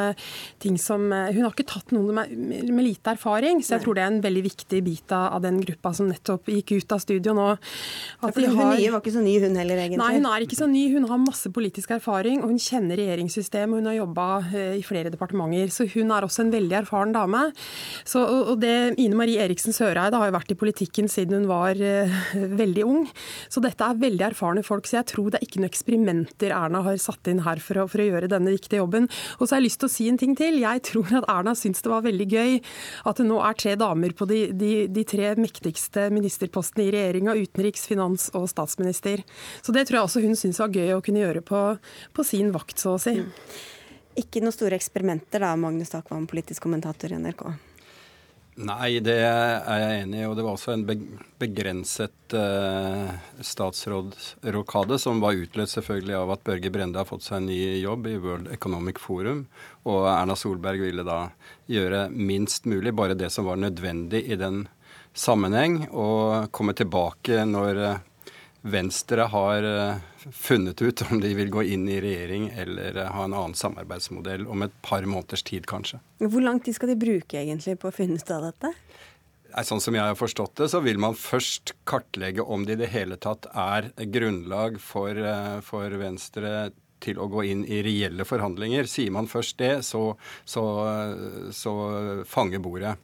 [0.63, 2.35] ting som eh, Hun har ikke tatt noen med,
[2.71, 5.95] med lite erfaring, så jeg tror det er en veldig viktig bit av den gruppa
[5.97, 7.49] som nettopp gikk ut av studio nå.
[7.55, 10.01] Ja, har, hun nye var ikke så ny, hun heller, egentlig?
[10.01, 10.85] Nei, hun er ikke så ny.
[10.95, 13.81] Hun har masse politisk erfaring, og hun kjenner regjeringssystemet.
[13.81, 17.47] Hun har jobba eh, i flere departementer, så hun er også en veldig erfaren dame.
[18.07, 21.79] Så, og det, Ine Marie Eriksen Søreide har jo vært i politikken siden hun var
[21.79, 23.07] uh, veldig ung,
[23.53, 24.91] så dette er veldig erfarne folk folk.
[24.91, 27.89] Så jeg tror det er ikke noen eksperimenter Erna har satt inn her for å,
[27.89, 29.09] for å gjøre denne viktige jobben.
[29.39, 30.61] Og så har jeg lyst til å si en ting til.
[30.61, 32.61] Jeg tror at Erna syns det var veldig gøy
[33.05, 37.35] at det nå er tre damer på de, de, de tre mektigste ministerpostene i regjeringa,
[37.35, 39.25] utenriks, finans og statsminister.
[39.63, 41.63] Så det tror jeg også hun syns var gøy å kunne gjøre på,
[42.15, 43.19] på sin vakt, så å si.
[44.21, 47.49] Ikke noen store eksperimenter da, Magnus Takvam, politisk kommentator i NRK?
[48.55, 50.27] Nei, det er jeg enig i.
[50.29, 50.85] Og det var også en
[51.43, 53.09] begrenset eh,
[53.43, 58.07] statsrådsrokade som var utløst selvfølgelig av at Børge Brende har fått seg en ny jobb
[58.07, 59.49] i World Economic Forum.
[59.91, 61.19] Og Erna Solberg ville da
[61.67, 64.69] gjøre minst mulig, bare det som var nødvendig i den
[65.15, 68.03] sammenheng, og komme tilbake når eh,
[68.65, 69.97] Venstre har eh,
[70.33, 74.47] funnet ut om de vil gå inn i regjering eller eh, ha en annen samarbeidsmodell
[74.49, 75.99] om et par måneders tid, kanskje.
[76.25, 78.71] Hvor lang tid skal de bruke egentlig på å finne ut av dette?
[79.69, 82.89] Sånn som jeg har forstått det, så vil man først kartlegge om det i det
[82.95, 86.73] hele tatt er grunnlag for, eh, for Venstre
[87.05, 88.89] til å gå inn i reelle forhandlinger.
[88.89, 90.15] Sier man først det, så,
[90.49, 90.65] så,
[91.53, 91.75] så
[92.25, 92.95] fanger bordet.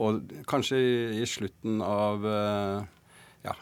[0.00, 0.80] Og kanskje
[1.20, 2.24] i slutten av
[3.44, 3.52] ja,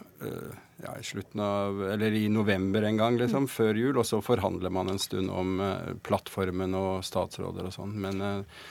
[0.82, 3.52] ja, i slutten av, eller i november en gang, liksom, mm.
[3.52, 3.98] før jul.
[3.98, 7.96] Og så forhandler man en stund om uh, plattformen og statsråder og sånn.
[8.02, 8.68] Men uh,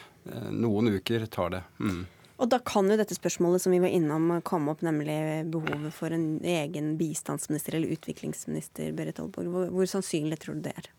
[0.51, 1.63] noen uker tar det.
[1.79, 2.05] Mm.
[2.37, 5.17] Og da kan jo dette spørsmålet som vi var innom komme opp, nemlig
[5.49, 9.49] behovet for en egen bistandsminister eller utviklingsminister, Berit Aalborg.
[9.53, 10.91] Hvor, hvor sannsynlig tror du det er?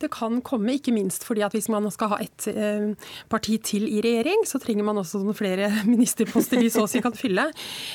[0.00, 2.92] Det kan komme, ikke minst fordi at hvis man skal ha et eh,
[3.32, 7.16] parti til i regjering, så trenger man også flere ministerposter de så å si kan
[7.16, 7.48] fylle.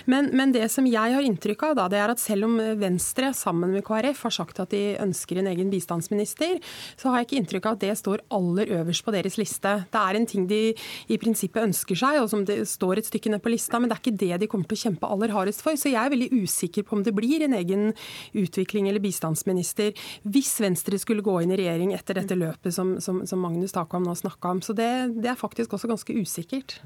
[0.09, 3.31] Men, men, det som jeg har inntrykk av, da, det er at selv om Venstre
[3.37, 6.59] sammen med KrF har sagt at de ønsker en egen bistandsminister,
[6.99, 9.75] så har jeg ikke inntrykk av at det står aller øverst på deres liste.
[9.91, 13.33] Det er en ting de i prinsippet ønsker seg, og som det står et stykke
[13.33, 15.63] ned på lista, men det er ikke det de kommer til å kjempe aller hardest
[15.63, 15.77] for.
[15.79, 17.91] Så jeg er veldig usikker på om det blir en egen
[18.37, 19.95] utvikling eller bistandsminister
[20.31, 24.05] hvis Venstre skulle gå inn i regjering etter dette løpet som, som, som Magnus Takvam
[24.07, 24.61] nå snakka om.
[24.65, 26.79] Så det, det, er faktisk også ganske usikkert.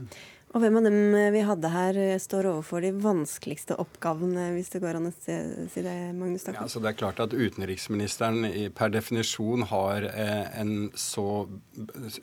[0.55, 4.95] Og hvem av dem vi hadde her står overfor de vanskeligste oppgavene, hvis det går
[5.01, 6.55] an å si det, Magnus Takk?
[6.55, 10.63] Ja, altså det er klart at utenriksministeren per definisjon har eh,
[10.95, 11.25] så,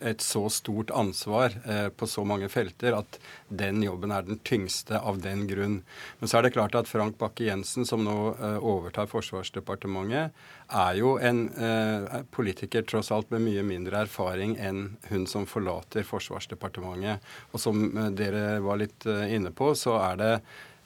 [0.01, 3.19] et så stort ansvar eh, på så mange felter at
[3.53, 5.83] den jobben er den tyngste av den grunn.
[6.23, 10.33] Men så er det klart at Frank Bakke-Jensen, som nå eh, overtar Forsvarsdepartementet,
[10.73, 16.07] er jo en eh, politiker tross alt med mye mindre erfaring enn hun som forlater
[16.09, 17.21] Forsvarsdepartementet.
[17.53, 20.33] Og som eh, dere var litt eh, inne på, så er det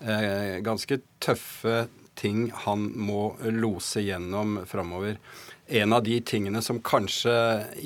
[0.00, 5.20] eh, ganske tøffe ting han må lose gjennom framover.
[5.66, 7.34] En av de tingene som kanskje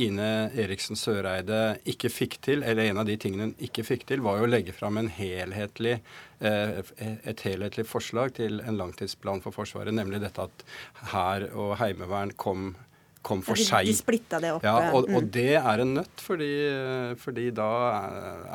[0.04, 4.22] Ine Eriksen Søreide ikke fikk til, eller en av de tingene hun ikke fikk til,
[4.22, 5.96] var jo å legge fram helhetlig
[6.40, 6.78] Eh,
[7.28, 10.62] et helhetlig forslag til en langtidsplan for Forsvaret, nemlig dette at
[11.12, 12.70] hær og heimevern kom
[13.22, 13.88] kom for seg.
[13.88, 14.64] De splitta det opp.
[14.64, 15.30] Ja, og, og, mm.
[15.34, 16.50] det er en nøtt, fordi,
[17.20, 17.70] fordi, da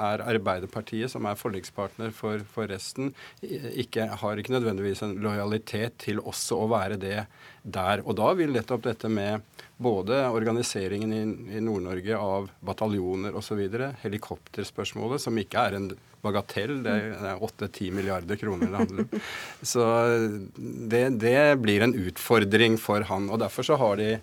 [0.09, 6.23] er Arbeiderpartiet, som er forlikspartner for, for resten, ikke, har ikke nødvendigvis en lojalitet til
[6.23, 7.19] også å være det
[7.61, 8.01] der.
[8.05, 9.45] Og da vil nettopp dette med
[9.77, 11.21] både organiseringen i,
[11.57, 13.61] i Nord-Norge av bataljoner osv.,
[14.01, 15.89] helikopterspørsmålet, som ikke er en
[16.25, 19.23] bagatell, det er åtte-ti milliarder kroner det handler om.
[19.73, 19.85] Så
[20.55, 23.29] det, det blir en utfordring for han.
[23.29, 24.15] og Derfor så har de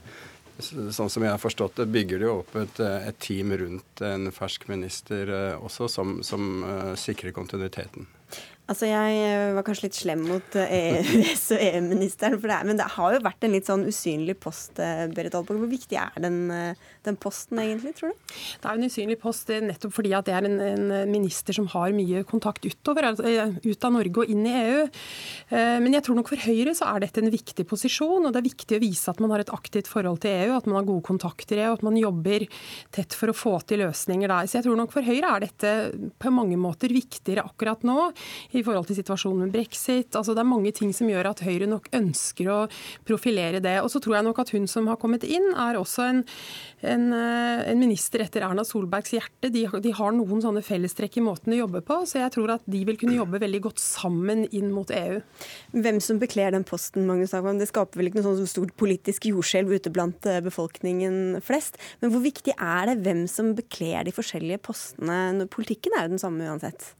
[0.64, 4.68] sånn som jeg har forstått det, bygger de opp et, et team rundt en fersk
[4.70, 8.08] minister eh, også, som, som uh, sikrer kontinuiteten.
[8.72, 13.20] Altså, Jeg eh, var kanskje litt slem mot EØS- og EU-ministeren, men det har jo
[13.24, 14.80] vært en litt sånn usynlig post.
[15.12, 15.60] Berit Aalborg.
[15.60, 16.38] Hvor viktig er den,
[17.04, 18.32] den, posten egentlig, tror du?
[18.62, 21.92] Det er en usynlig post nettopp fordi at det er en, en minister som har
[21.92, 23.28] mye kontakt utover, altså,
[23.60, 24.86] ut av Norge og inn i EU.
[25.52, 28.48] Men jeg tror nok for Høyre så er dette en viktig posisjon, og det er
[28.48, 31.04] viktig å vise at man har et aktivt forhold til EU, at man har gode
[31.06, 32.46] kontakter i EU, at man jobber
[32.94, 34.48] tett for å få til løsninger der.
[34.48, 35.74] Så jeg tror nok for Høyre er dette
[36.22, 38.08] på mange måter viktigere akkurat nå
[38.56, 40.14] i forhold til situasjonen med brexit.
[40.18, 42.58] Altså Det er mange ting som gjør at Høyre nok ønsker å
[43.08, 43.78] profilere det.
[43.82, 46.22] Og så tror jeg nok at hun som har kommet inn, er også en,
[46.80, 49.50] en, eh, en minister etter Erna Solbergs hjerte.
[49.52, 52.66] De, de, har noen sånne fellestrekk i måten å jobbe på, så jeg tror at
[52.70, 55.20] de vil kunne jobbe veldig godt sammen inn mot EU.
[55.74, 59.28] Hvem som bekler den posten, Magnus Agvam, det skaper vel ikke noe sånn stort politisk
[59.30, 61.78] jordskjelv ute blant eh, befolkningen flest.
[62.02, 65.46] Men hvor viktig er det hvem som bekler de forskjellige postene?
[65.52, 66.92] Politikken er jo den samme uansett.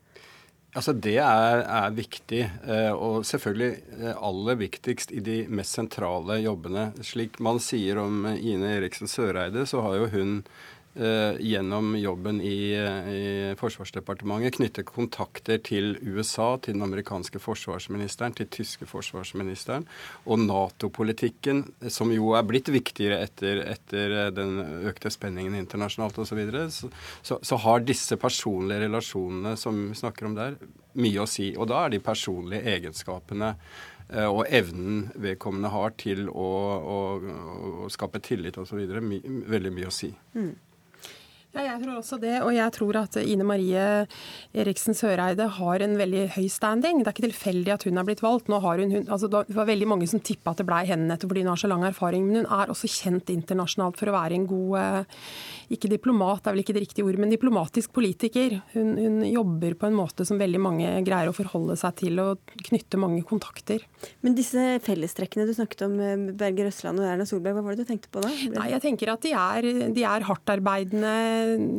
[0.73, 6.39] Altså Det er, er, viktig, eh, og selvfølgelig eh, aller viktigst i de mest sentrale
[6.41, 6.87] jobbene.
[7.05, 12.75] Slik man sier om Ine Eriksen Søreide, så har jo hun Eh, gjennom jobben i,
[12.77, 19.87] i, Forsvarsdepartementet knytte kontakter til USA, til den amerikanske forsvarsministeren, til tyske forsvarsministeren.
[20.29, 26.91] Og Nato-politikken, som jo er blitt viktigere etter, etter den økte spenningen internasjonalt osv., så,
[27.23, 30.59] så, så, har disse personlige relasjonene som vi snakker om der,
[30.99, 31.53] mye å si.
[31.57, 36.51] Og da er de personlige egenskapene eh, og evnen vedkommende har til å,
[36.97, 36.99] å,
[37.87, 38.83] å skape tillit osv.
[39.01, 39.23] My,
[39.55, 40.13] veldig mye å si.
[40.37, 40.53] Mm.
[41.53, 42.33] Ja, jeg tror også det.
[42.47, 43.85] Og jeg tror at Ine Marie
[44.57, 47.03] Eriksen Søreide har en veldig høy standing.
[47.03, 48.49] Det er ikke tilfeldig at hun er blitt valgt.
[48.49, 51.11] Nå har hun, hun altså Det var veldig mange som tippa at det blei henne
[51.11, 52.25] nettopp fordi hun har så lang erfaring.
[52.25, 55.27] Men hun er også kjent internasjonalt for å være en god eh,
[55.77, 58.57] Ikke diplomat, det er vel ikke det riktige ordet, men diplomatisk politiker.
[58.73, 62.57] Hun, hun jobber på en måte som veldig mange greier å forholde seg til og
[62.65, 63.85] knytte mange kontakter.
[64.25, 67.85] Men disse fellestrekkene du snakket om, eh, Berger Røsland og Erna Solberg, hva var det
[67.85, 68.33] du tenkte på da?
[68.57, 71.15] Nei, jeg tenker at de er, de er hardtarbeidende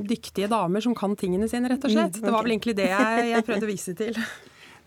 [0.09, 2.19] dyktige damer som kan tingene sine, rett og mm, slett.
[2.23, 4.19] Det var vel egentlig det jeg, jeg prøvde å vise til.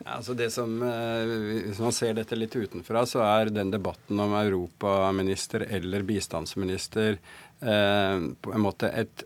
[0.05, 1.31] Ja, altså det som, eh,
[1.66, 8.27] Hvis man ser dette litt utenfra, så er den debatten om europaminister eller bistandsminister eh,
[8.43, 9.24] på en måte et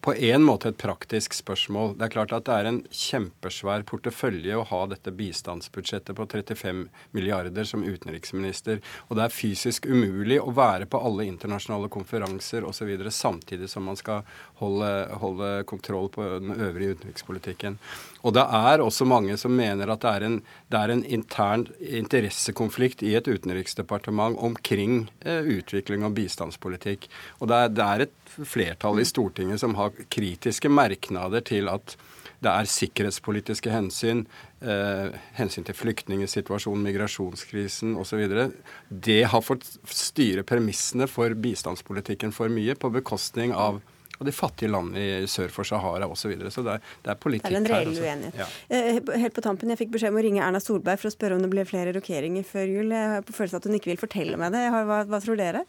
[0.00, 1.94] på en måte et praktisk spørsmål.
[1.98, 6.84] Det er klart at det er en kjempesvær portefølje å ha dette bistandsbudsjettet på 35
[7.16, 8.82] milliarder som utenriksminister.
[9.08, 12.92] Og det er fysisk umulig å være på alle internasjonale konferanser osv.
[13.10, 14.26] samtidig som man skal
[14.62, 17.78] holde, holde kontroll på den øvrige utenrikspolitikken.
[18.26, 20.38] Og det er også mange som mener at det er en,
[20.72, 27.06] det er en intern interessekonflikt i et utenriksdepartement omkring eh, utvikling av bistandspolitikk.
[27.38, 28.14] Og det er, det er, et
[28.46, 31.96] flertall i Stortinget som har kritiske merknader til at
[32.38, 34.24] det er sikkerhetspolitiske hensyn,
[34.62, 38.52] eh, hensyn til flyktningsituasjonen, migrasjonskrisen osv.
[38.88, 43.82] Det har fått styre premissene for bistandspolitikken for mye, på bekostning av
[44.18, 46.18] og de fattige landene i sør for Sahara osv.
[46.18, 46.50] Så, videre.
[46.52, 47.54] så det er, det er politikk her.
[47.54, 48.38] Det er en reell uenighet.
[48.40, 48.46] Ja.
[48.74, 51.38] Eh, helt på tampen, Jeg fikk beskjed om å ringe Erna Solberg for å spørre
[51.38, 52.92] om det ble flere rokeringer før jul.
[52.92, 54.64] Jeg har på følelsen at hun ikke vil fortelle meg det.
[54.74, 55.62] Hva, hva, tror dere?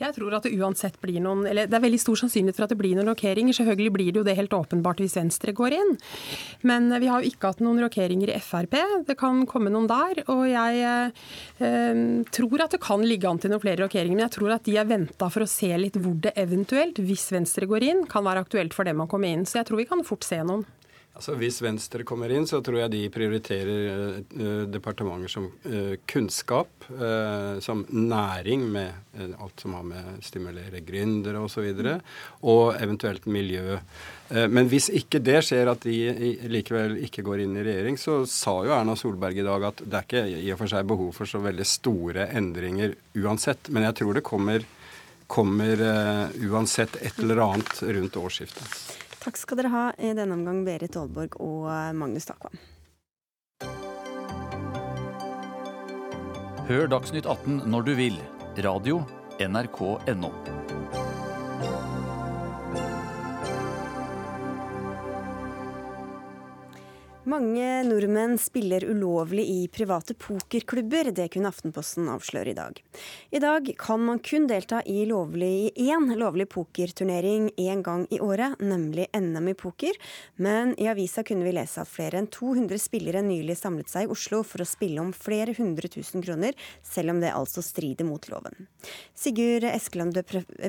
[0.00, 2.74] Jeg tror at det uansett blir noen eller Det er veldig stor sannsynlighet for at
[2.74, 3.56] det blir noen rokeringer.
[3.56, 5.94] Selvfølgelig blir det jo det helt åpenbart hvis Venstre går inn.
[6.66, 8.76] Men vi har jo ikke hatt noen rokeringer i Frp.
[9.06, 10.24] Det kan komme noen der.
[10.32, 10.82] Og jeg
[11.62, 12.02] eh,
[12.34, 14.18] tror at det kan ligge an til noen flere rokeringer.
[14.18, 17.30] Men jeg tror at de er venta for å se litt hvor det eventuelt, hvis
[17.34, 19.46] Venstre går inn, inn, kan være aktuelt for dem å komme inn.
[19.48, 20.64] Så jeg tror vi kan fort se noen.
[21.12, 26.86] Altså Hvis Venstre kommer inn, så tror jeg de prioriterer uh, departementer som uh, kunnskap,
[26.88, 33.26] uh, som næring, med alt som har med stimulere gründere osv., og, så og eventuelt
[33.28, 33.76] miljø.
[34.48, 38.54] men hvis ikke det skjer, at de likevel ikke går inn i regjering, så sa
[38.64, 41.28] jo Erna Solberg i dag at det er ikke i og for seg behov for
[41.28, 43.68] så veldig store endringer uansett.
[43.68, 44.64] Men jeg tror det kommer
[45.32, 48.98] kommer uh, uansett et eller annet rundt årsskiftet.
[49.22, 52.58] Takk skal dere ha i denne omgang, Berit Aalborg og eh, Magnus Takvam.
[56.66, 58.18] Hør Dagsnytt 18 når du vil.
[58.66, 59.04] Radio
[59.38, 60.32] NRK.no.
[67.32, 71.08] Mange nordmenn spiller ulovlig i private pokerklubber.
[71.16, 72.80] Det kunne Aftenposten avsløre i dag.
[73.32, 78.60] I dag kan man kun delta i lovlig, én lovlig pokerturnering én gang i året,
[78.60, 79.96] nemlig NM i poker.
[80.36, 84.12] Men i avisa kunne vi lese at flere enn 200 spillere nylig samlet seg i
[84.12, 86.52] Oslo for å spille om flere hundre tusen kroner,
[86.84, 88.68] selv om det altså strider mot loven.
[89.16, 90.20] Sigurd Eskeland,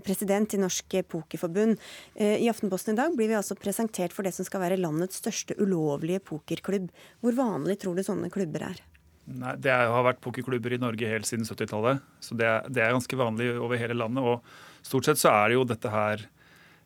[0.07, 1.75] president i Norsk Pokerforbund.
[2.15, 5.19] Eh, I Aftenposten i dag blir vi altså presentert for det som skal være landets
[5.19, 6.89] største ulovlige poker pokerklubb.
[7.21, 8.81] Hvor vanlig tror du sånne klubber er?
[9.25, 12.01] Nei, Det har vært pokerklubber i Norge helt siden 70-tallet.
[12.19, 14.23] Så det er, det er, ganske vanlig over hele landet.
[14.23, 16.25] Og stort sett så er det jo dette her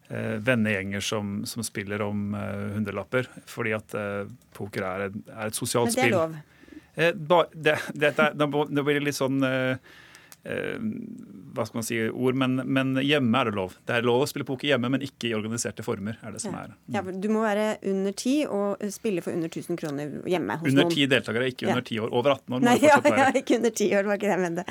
[0.10, 3.30] eh, vennegjenger som, som, spiller om eh, hundrelapper.
[3.50, 6.14] Fordi at eh, poker er, er, et sosialt spill.
[6.14, 6.84] Men det er lov?
[6.98, 9.96] Eh, ba, det, det, det, det, blir litt sånn Eh,
[11.58, 13.76] hva skal man si, ord, men, men, hjemme er det lov.
[13.88, 16.20] Det er lov å spille poker hjemme, men ikke i organiserte former.
[16.22, 16.76] er det som er.
[16.94, 20.90] Ja, Du må være under ti og spille for under 1000 kroner hjemme hos under
[20.94, 22.14] ti deltakere, ikke under ti år.
[22.14, 23.26] Over 18 år må Nei, det fortsatt være.
[23.26, 24.68] Ja, ikke under ti år, var ikke det jeg mente.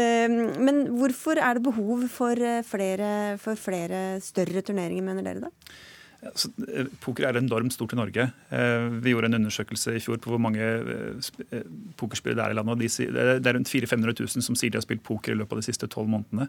[0.00, 0.36] Ehm,
[0.68, 5.52] men hvorfor er det behov for eh, flere, for flere større turneringer, mener dere da?
[6.22, 8.28] Eh, poker er enormt stort i Norge.
[8.54, 11.64] Eh, vi gjorde en undersøkelse i fjor på hvor mange eh,
[11.98, 12.84] pokerspillere det er i landet.
[13.42, 15.66] Det er rundt 400 000 som sier de har spilt poker i løpet av de
[15.66, 16.46] siste tolv månedene.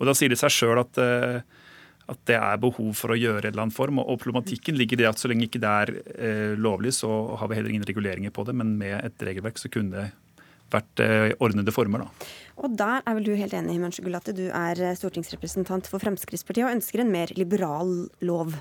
[0.00, 3.52] Og Da sier det seg sjøl at, at, det er behov for å gjøre en
[3.52, 4.00] eller annen form.
[4.02, 7.60] Og problematikken ligger i det at så lenge ikke det er lovlig, så har vi
[7.60, 8.56] heller ingen reguleringer på det.
[8.58, 10.08] Men med et regelverk så kunne det
[10.74, 11.04] vært
[11.38, 12.02] ordnede former.
[12.02, 12.26] da.
[12.60, 14.34] Og der er vel du helt enig, Himanshu Gulati.
[14.36, 18.54] Du er stortingsrepresentant for Fremskrittspartiet og ønsker en mer liberal lov.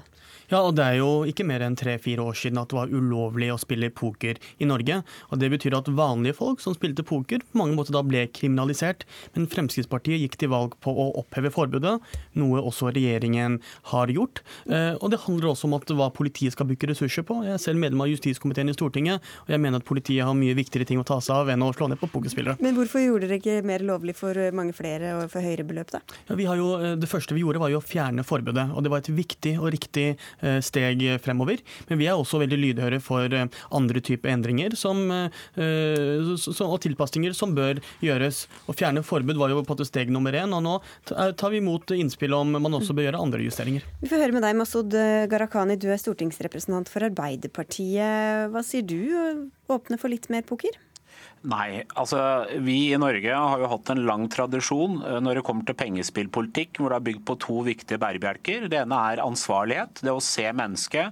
[0.52, 3.48] Ja, og det er jo ikke mer enn tre-fire år siden at det var ulovlig
[3.54, 5.00] å spille poker i Norge.
[5.32, 9.06] Og Det betyr at vanlige folk som spilte poker, på mange måter da ble kriminalisert.
[9.36, 11.96] Men Fremskrittspartiet gikk til valg på å oppheve forbudet,
[12.40, 13.60] noe også regjeringen
[13.92, 14.44] har gjort.
[14.68, 17.40] Eh, og det handler også om at hva politiet skal bruke ressurser på.
[17.48, 20.58] Jeg er selv medlem av justiskomiteen i Stortinget, og jeg mener at politiet har mye
[20.58, 22.60] viktigere ting å ta seg av enn å slå ned på pokerspillere.
[22.64, 26.04] Men hvorfor gjorde dere ikke mer lovlig for mange flere og for høyere beløp, da?
[26.30, 28.84] Ja, vi har jo, eh, det første vi gjorde var jo å fjerne forbudet, og
[28.86, 30.14] det var et viktig og riktig
[30.44, 31.62] Eh, steg fremover.
[31.88, 36.34] Men vi er også veldig lydhøre for eh, andre typer endringer som, eh,
[36.66, 38.46] og tilpasninger som bør gjøres.
[38.68, 40.76] Å fjerne forbud var jo på et steg nummer én, og nå
[41.38, 43.86] tar vi imot innspill om man også bør gjøre andre justeringer.
[44.02, 44.96] Vi får høre med deg, Masud
[45.32, 48.50] Gharahkhani, du er stortingsrepresentant for Arbeiderpartiet.
[48.54, 49.50] Hva sier du?
[49.72, 50.76] Åpne for litt mer poker?
[51.44, 52.18] Nei, altså
[52.64, 56.80] vi i Norge har jo hatt en lang tradisjon eh, når det kommer til pengespillpolitikk,
[56.80, 58.70] hvor det er bygd på to viktige bærebjelker.
[58.72, 61.12] Det ene er ansvarlighet, det å se mennesket,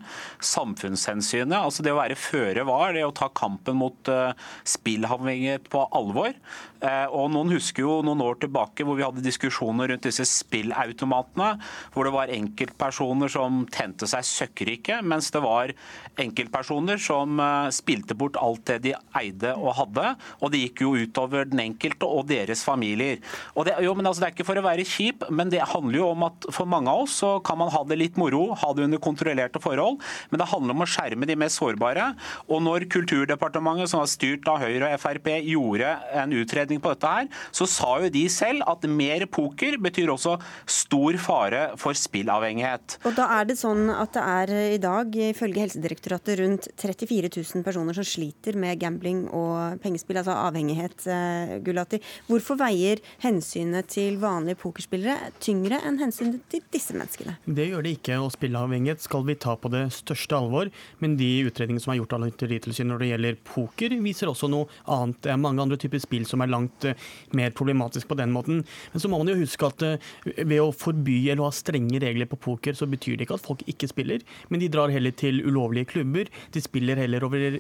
[0.54, 1.58] samfunnshensynet.
[1.60, 6.34] Altså det å være føre var, det å ta kampen mot spillhavninger spillhavhengighet på alvor.
[6.82, 11.54] Uh, og Noen husker jo noen år tilbake hvor vi hadde diskusjoner rundt disse spillautomatene,
[11.94, 15.74] hvor det var enkeltpersoner som tente seg søkkrike, mens det var
[16.22, 20.94] enkeltpersoner som uh, spilte bort alt det de eide og hadde og det gikk jo
[20.98, 23.20] utover den enkelte og deres familier.
[23.56, 26.00] Og det, jo, men altså, det er ikke for å være kjip, men det handler
[26.00, 28.72] jo om at for mange av oss så kan man ha det litt moro, ha
[28.76, 30.00] det under kontrollerte forhold,
[30.32, 32.12] men det handler om å skjerme de mest sårbare.
[32.48, 37.12] Og når Kulturdepartementet, som var styrt av Høyre og Frp, gjorde en utredning på dette
[37.12, 40.38] her, så sa jo de selv at mer poker betyr også
[40.70, 43.00] stor fare for spillavhengighet.
[43.08, 47.66] Og da er det sånn at det er i dag, ifølge Helsedirektoratet, rundt 34 000
[47.66, 52.02] personer som sliter med gambling og pengespill altså avhengighet, eh, Gulati.
[52.30, 57.38] Hvorfor veier hensynet til vanlige pokerspillere tyngre enn hensynet til disse menneskene?
[57.46, 60.72] Det gjør det ikke, og spilleavhengighet skal vi ta på det største alvor.
[61.00, 64.70] Men de utredningene som er gjort av Lotteritilsynet når det gjelder poker, viser også noe
[64.86, 65.22] annet.
[65.24, 67.08] Det er mange andre typer spill som er langt eh,
[67.38, 68.64] mer problematisk på den måten.
[68.94, 72.30] Men så må man jo huske at eh, ved å forby eller ha strenge regler
[72.30, 75.42] på poker, så betyr det ikke at folk ikke spiller, men de drar heller til
[75.46, 76.30] ulovlige klubber.
[76.54, 77.60] De spiller heller over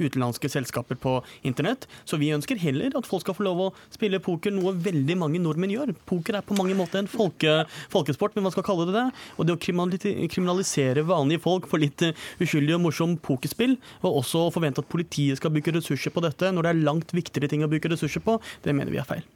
[0.00, 1.86] utenlandske selskaper på internett.
[2.04, 5.40] Så vi ønsker heller at folk skal få lov å spille poker, noe veldig mange
[5.42, 5.94] nordmenn gjør.
[6.08, 9.06] Poker er på mange måter en folke, folkesport, men hva skal kalle det det?
[9.36, 14.46] Og det å kriminalisere vanlige folk for litt eh, uskyldig og morsom pokerspill, og også
[14.54, 17.70] forvente at politiet skal bruke ressurser på dette når det er langt viktigere ting å
[17.70, 19.26] bruke ressurser på, det mener vi er feil.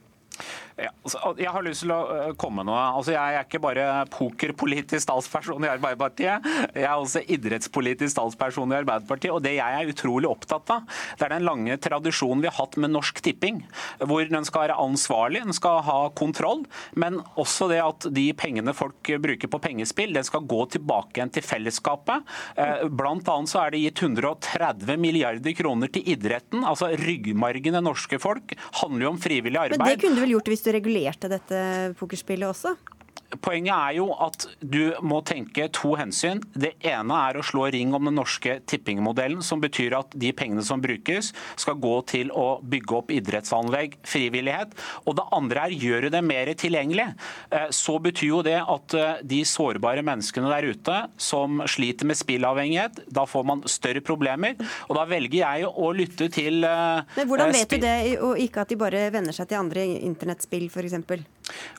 [0.74, 2.80] Ja, altså, jeg har lyst til å øh, komme med noe.
[2.98, 8.78] Altså, jeg er ikke bare pokerpolitisk talsperson i Arbeiderpartiet, jeg er også idrettspolitisk talsperson i
[8.80, 9.30] Arbeiderpartiet.
[9.30, 12.78] og Det jeg er utrolig opptatt av, det er den lange tradisjonen vi har hatt
[12.82, 13.60] med Norsk Tipping.
[14.02, 16.64] Hvor den skal være ansvarlig, den skal ha kontroll,
[16.98, 21.32] men også det at de pengene folk bruker på pengespill, den skal gå tilbake igjen
[21.34, 22.26] til fellesskapet.
[22.58, 26.66] Eh, blant annet så er det gitt 130 milliarder kroner til idretten.
[26.66, 30.50] altså Ryggmargen norske folk handler jo om frivillig arbeid Men det kunne du vel gjort
[30.50, 31.60] hvis du regulerte dette
[32.00, 32.74] pokerspillet også?
[33.42, 36.42] Poenget er jo at du må tenke to hensyn.
[36.54, 40.64] Det ene er å slå ring om den norske tippingmodellen, som betyr at de pengene
[40.66, 44.74] som brukes, skal gå til å bygge opp idrettsanlegg, frivillighet.
[45.04, 47.06] Og det andre er gjøre det mer tilgjengelig.
[47.50, 52.18] Eh, så betyr jo det at eh, de sårbare menneskene der ute som sliter med
[52.20, 54.58] spillavhengighet, da får man større problemer.
[54.88, 58.64] Og da velger jeg å lytte til eh, Men Hvordan vet du det, og ikke
[58.64, 61.24] at de bare venner seg til andre internettspill f.eks.?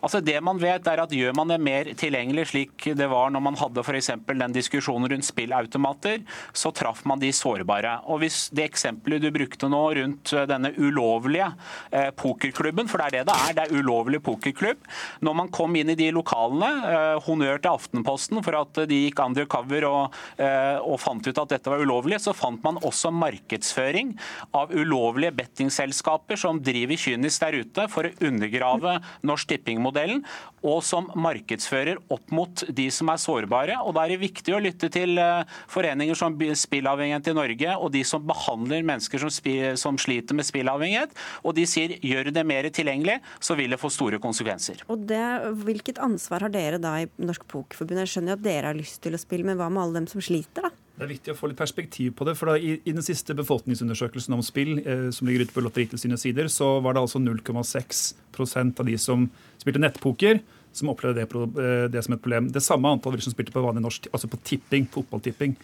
[0.01, 3.43] Altså Det man vet er at Gjør man det mer tilgjengelig, slik det var når
[3.45, 3.95] man hadde for
[4.35, 7.99] den diskusjonen rundt spillautomater, så traff man de sårbare.
[8.11, 11.47] Og hvis Det eksempelet du brukte nå rundt eh, denne ulovlige
[11.91, 14.83] eh, pokerklubben, for det er det det er, det er ulovlig pokerklubb.
[15.25, 19.21] Når man kom inn i de lokalene, eh, honnør til Aftenposten for at de gikk
[19.25, 24.15] undercover og, eh, og fant ut at dette var ulovlig, så fant man også markedsføring
[24.55, 30.23] av ulovlige bettingselskaper som driver kynisk der ute for å undergrave Norsk Tipping-modellen,
[30.65, 33.77] og som markedsfører opp mot de som er sårbare.
[33.83, 37.91] Og Da er det viktig å lytte til eh, foreninger som Spillavhengighet i Norge, og
[37.91, 39.29] de som behandler mennesker som,
[39.77, 41.13] som sliter med spillavhengighet.
[41.43, 44.85] Og de sier gjør det mer tilgjengelig, så vil det få store konsekvenser.
[44.87, 45.23] Og det,
[45.65, 48.03] Hvilket ansvar har dere da i Norsk Pokerforbund?
[48.03, 50.09] Jeg skjønner jo at dere har lyst til å spille, men hva med alle dem
[50.09, 50.73] som sliter, da?
[50.95, 52.37] Det er viktig å få litt perspektiv på det.
[52.39, 56.23] for da, i, i, den siste befolkningsundersøkelsen om spill, eh, som ligger ute på Lotteritilsynets
[56.23, 59.27] sider, så var det altså 0,6% av de som
[59.65, 60.39] spilte nettpoker,
[60.75, 62.51] som opplevde det, eh, det, som et problem.
[62.53, 65.57] Det samme antall som spilte på vanlig norsk, altså på tipping, fotballtipping.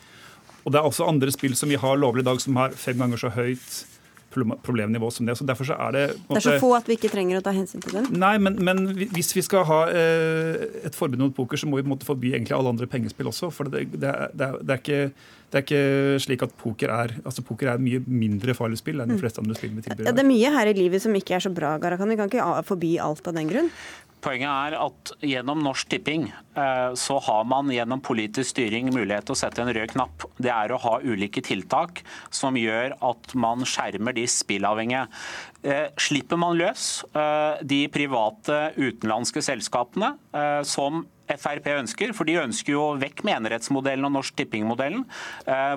[0.65, 2.99] Og det er også andre spill som vi har lovlig i dag, som har fem
[3.01, 3.81] ganger så høyt
[4.31, 5.35] problemnivå som det.
[5.35, 7.43] Så derfor så er Det måtte, Det er så få at vi ikke trenger å
[7.43, 8.05] ta hensyn til dem?
[8.11, 11.83] Nei, men, men hvis vi skal ha eh, et forbud mot poker, så må vi
[11.83, 13.51] på en måte forby egentlig alle andre pengespill også.
[13.51, 15.11] For det, det, det, er, ikke,
[15.51, 19.03] det, er, ikke, slik at poker er altså poker er et mye mindre farlig spill
[19.03, 19.23] enn de mm.
[19.23, 20.07] fleste andre spill vi tilbyr.
[20.07, 22.13] Ja, det er mye her i livet som ikke er så bra, Garakan.
[22.13, 23.67] Vi kan ikke forby alt av den grunn?
[24.21, 29.33] Poenget er at gjennom Norsk Tipping eh, så har man gjennom politisk styring mulighet til
[29.33, 30.27] å sette en rød knapp.
[30.37, 35.07] Det er å ha ulike tiltak som gjør at man skjermer de spillavhengige.
[35.65, 40.13] Eh, slipper man løs eh, de private utenlandske selskapene
[40.67, 41.01] som
[41.39, 45.03] Frp ønsker, for de ønsker jo vekk med enerettsmodellen og Norsk Tipping-modellen,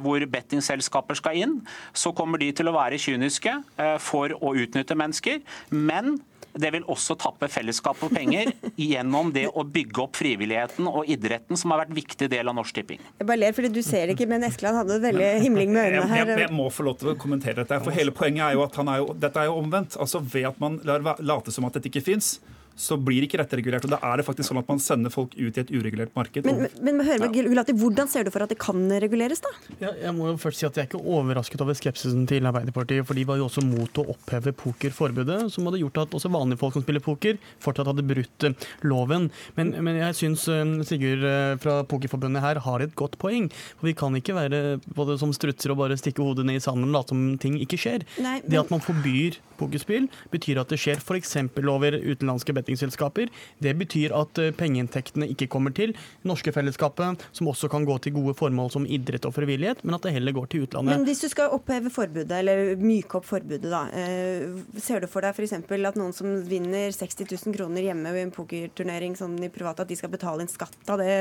[0.05, 1.57] hvor bettingselskaper skal inn.
[1.97, 3.57] Så kommer de til å være kyniske
[4.03, 5.43] for å utnytte mennesker.
[5.75, 6.17] Men
[6.55, 8.53] det vil også tappe fellesskapet for penger
[8.91, 12.57] gjennom det å bygge opp frivilligheten og idretten, som har vært en viktig del av
[12.59, 13.03] Norsk Tipping.
[13.19, 16.07] Jeg bare ler fordi du ser det ikke, men Eskeland hadde veldig himling med øynene
[16.13, 16.23] her.
[16.23, 17.81] Jeg, jeg, jeg, må få lov til å kommentere dette.
[17.85, 19.99] for hele Poenget er jo at er jo, dette er jo omvendt.
[20.01, 22.37] Altså Ved at man lar late som at dette ikke fins,
[22.77, 23.87] så blir det ikke retteregulert.
[23.87, 26.47] og Da er det faktisk sånn at man sender folk ut i et uregulert marked.
[26.47, 29.53] Men, men, men hør, Gulati, Hvordan ser du for at det kan reguleres, da?
[29.81, 33.07] Ja, jeg må jo først si at Jeg er ikke overrasket over skepsisen til Arbeiderpartiet.
[33.07, 36.61] for De var jo også mot å oppheve pokerforbudet, som hadde gjort at også vanlige
[36.63, 39.31] folk som spiller poker, fortsatt hadde brutt eh, loven.
[39.59, 43.51] Men, men jeg syns eh, Sigurd eh, fra Pokerforbundet her har et godt poeng.
[43.79, 44.63] For Vi kan ikke være
[44.95, 47.81] både som strutser og bare stikke hodet ned i sanden og late som ting ikke
[47.81, 48.07] skjer.
[48.19, 48.51] Nei, men...
[48.51, 51.37] Det at man forbyr pokerspill, betyr at det skjer f.eks.
[51.71, 53.31] over utenlandske bettingselskaper.
[53.63, 55.95] Det betyr at eh, pengeinntektene ikke kommer til
[56.27, 60.07] norske fellesskapet, som også kan gå til gode formål som idrett og frivillighet, men at
[60.07, 60.95] det heller går til utlandet.
[60.95, 63.85] Men hvis du skal oppheve forbudet, eller myke opp forbudet, da.
[63.95, 65.55] Eh, ser du for deg f.eks.
[65.61, 69.91] at noen som vinner 60 000 kroner hjemme ved en pokerturnering sånn i privat, at
[69.91, 71.13] de skal betale en skatt av det,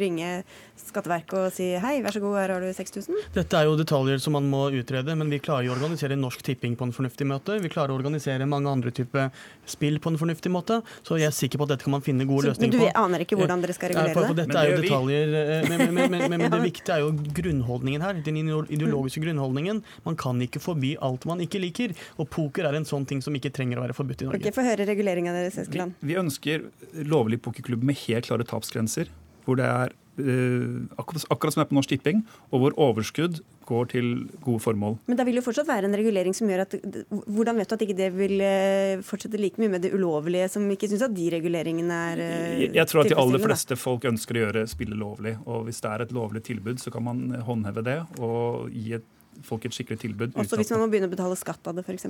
[0.00, 0.30] ringe
[0.78, 3.30] Skatteverket og si hei, vær så god, her har du 6000?
[3.34, 6.42] Dette er jo detaljer som man må utrede, men vi klarer jo å organisere Norsk
[6.44, 9.30] Tipping på en fornuftig måte vi klarer å organisere mange andre typer
[9.68, 10.73] spill på en fornuftig måte.
[11.06, 12.82] Så jeg er sikker på at dette kan man finne gode løsninger på.
[12.84, 14.26] Men du aner ikke hvordan dere skal regulere det?
[14.28, 17.10] For dette er jo detaljer, eh, men, men, men, men, det viktige er jo
[17.40, 18.22] grunnholdningen her.
[18.26, 19.82] Den ideologiske grunnholdningen.
[20.06, 21.96] Man kan ikke forby alt man ikke liker.
[22.18, 24.42] Og poker er en sånn ting som ikke trenger å være forbudt i Norge.
[24.42, 25.98] Okay, Få høre reguleringa deres, Eskeland.
[26.00, 26.70] Vi, vi ønsker
[27.10, 29.12] lovlig pokerklubb med helt klare tapsgrenser.
[29.44, 32.20] Hvor det er Uh, akkurat, akkurat, som det er på Norsk Tipping,
[32.54, 34.10] og hvor overskudd går til
[34.44, 34.98] gode formål.
[35.10, 36.76] Men da vil jo fortsatt være en regulering som gjør at
[37.10, 40.66] Hvordan vet du at ikke det vil eh, fortsette like mye med det ulovlige, som
[40.70, 42.62] ikke syns at de reguleringene er tilfredsstillende?
[42.64, 45.34] jeg, jeg tror at de aller fleste folk ønsker å gjøre spillet lovlig.
[45.44, 49.10] Og hvis det er et lovlig tilbud, så kan man håndheve det og gi et
[49.46, 50.34] folk et skikkelig tilbud.
[50.40, 52.06] Også hvis man må begynne å betale skatt av det, f.eks.?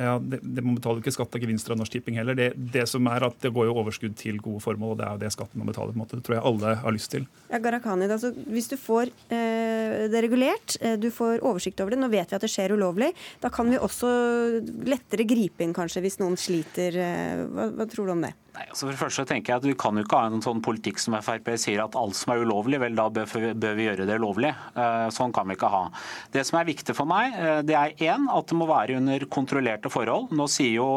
[0.00, 2.36] Ja, det, det Man betale ikke skatt av gevinster av Norsk Tipping heller.
[2.38, 5.16] Det, det, som er at det går jo overskudd til gode formål, og det er
[5.16, 5.92] jo det skatten må betale.
[5.92, 6.18] på en måte.
[6.18, 7.26] Det tror jeg alle har lyst til.
[7.52, 10.78] Ja, Gharahkhani, altså, hvis du får eh, det regulert.
[11.02, 12.00] Du får oversikt over det.
[12.02, 13.12] Nå vet vi at det skjer ulovlig.
[13.42, 14.12] Da kan vi også
[14.88, 16.96] lettere gripe inn kanskje hvis noen sliter.
[17.52, 18.32] Hva, hva tror du om det?
[18.52, 20.60] Nei, altså for det første tenker jeg at Vi kan jo ikke ha en sånn
[20.64, 23.46] politikk som Frp sier at alt som er ulovlig, vel da bør,
[23.78, 24.50] vi gjøre det lovlig.
[24.76, 25.86] Uh, sånn kan vi ikke ha.
[26.34, 29.24] Det som er viktig for meg, uh, det er én at det må være under
[29.32, 30.34] kontrollerte forhold.
[30.36, 30.90] Nå sier jo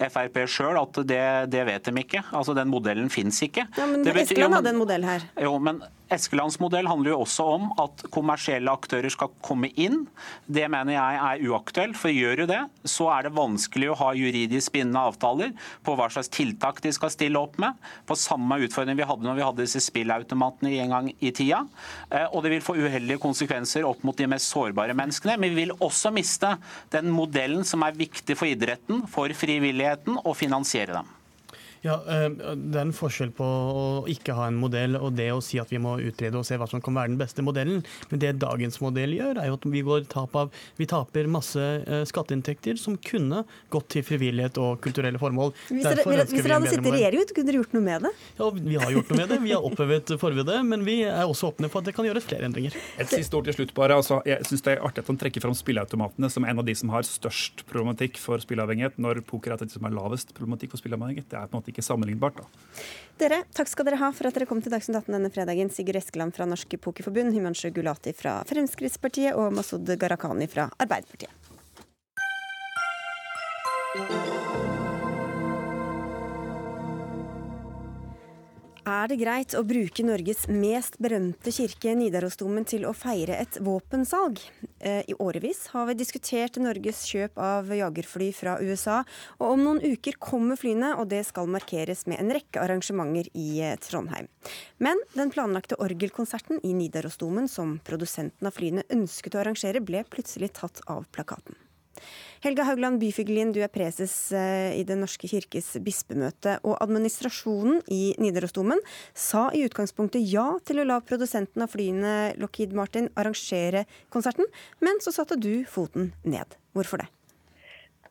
[0.00, 2.24] Frp sjøl at det, det, vet de ikke.
[2.32, 3.66] Altså Den modellen fins ikke.
[3.76, 5.28] Ja, men Eskeland hadde en modell her.
[5.44, 10.02] Jo, men Eskelands modell handler jo også om at kommersielle aktører skal komme inn.
[10.44, 14.10] Det mener jeg er uaktuelt, for gjør jo det, så er det vanskelig å ha
[14.18, 15.54] juridisk bindende avtaler
[15.86, 17.80] på hva slags tiltak de skal stille opp med.
[18.04, 21.64] På samme utfordring vi hadde når vi hadde disse spillautomatene en gang i tida.
[22.10, 25.38] Eh, og det vil få uheldige konsekvenser opp mot de mest sårbare menneskene.
[25.40, 26.56] Men vi vil også miste
[26.92, 31.12] den modellen som er viktig for idretten, for frivilligheten, å finansiere dem.
[31.84, 35.40] Ja, eh, Det er en forskjell på å ikke ha en modell og det å
[35.44, 37.82] si at vi må utrede og se hva som kan være den beste modellen.
[38.10, 41.60] Men det dagens modell gjør, er jo at vi, går tap av, vi taper masse
[41.60, 43.42] eh, skatteinntekter som kunne
[43.74, 45.52] gått til frivillighet og kulturelle formål.
[45.68, 48.14] Hvis dere, hvis dere hadde sittet i regjering, kunne dere gjort noe med det?
[48.40, 49.40] Ja, Vi har gjort noe med det.
[49.44, 52.48] Vi har opphevet forbudet, men vi er også åpne for at det kan gjøres flere
[52.48, 52.76] endringer.
[52.96, 53.98] Et siste ord til slutt bare.
[54.00, 56.74] Altså, jeg syns det er artig at han trekker fram spilleautomatene som en av de
[56.78, 60.80] som har størst problematikk for spilleavhengighet, når poker er de som har lavest problematikk for
[60.80, 61.28] spilleavhengighet.
[61.28, 62.38] Det er på en måte ikke sammenlignbart.
[62.40, 62.46] da.
[63.20, 65.70] Dere, takk skal dere ha for at dere kom til Dagsnytt 18 denne fredagen.
[65.70, 71.30] Sigurd Eskeland fra Norske Pokerforbund, Himanshu Gulati fra Fremskrittspartiet og Masud Gharahkhani fra Arbeiderpartiet.
[78.84, 84.42] Er det greit å bruke Norges mest berømte kirke, Nidarosdomen, til å feire et våpensalg?
[84.76, 88.98] Eh, I årevis har vi diskutert Norges kjøp av jagerfly fra USA,
[89.38, 93.48] og om noen uker kommer flyene, og det skal markeres med en rekke arrangementer i
[93.64, 94.28] eh, Trondheim.
[94.76, 100.52] Men den planlagte orgelkonserten i Nidarosdomen som produsenten av flyene ønsket å arrangere, ble plutselig
[100.60, 101.56] tatt av plakaten.
[102.44, 106.58] Helga Haugland Byfuglien, du er preses eh, i Den norske kirkes bispemøte.
[106.68, 108.82] Og administrasjonen i Nidarosdomen
[109.16, 114.44] sa i utgangspunktet ja til å la produsenten av flyene Lockheed Martin arrangere konserten,
[114.84, 116.58] men så satte du foten ned.
[116.76, 117.08] Hvorfor det?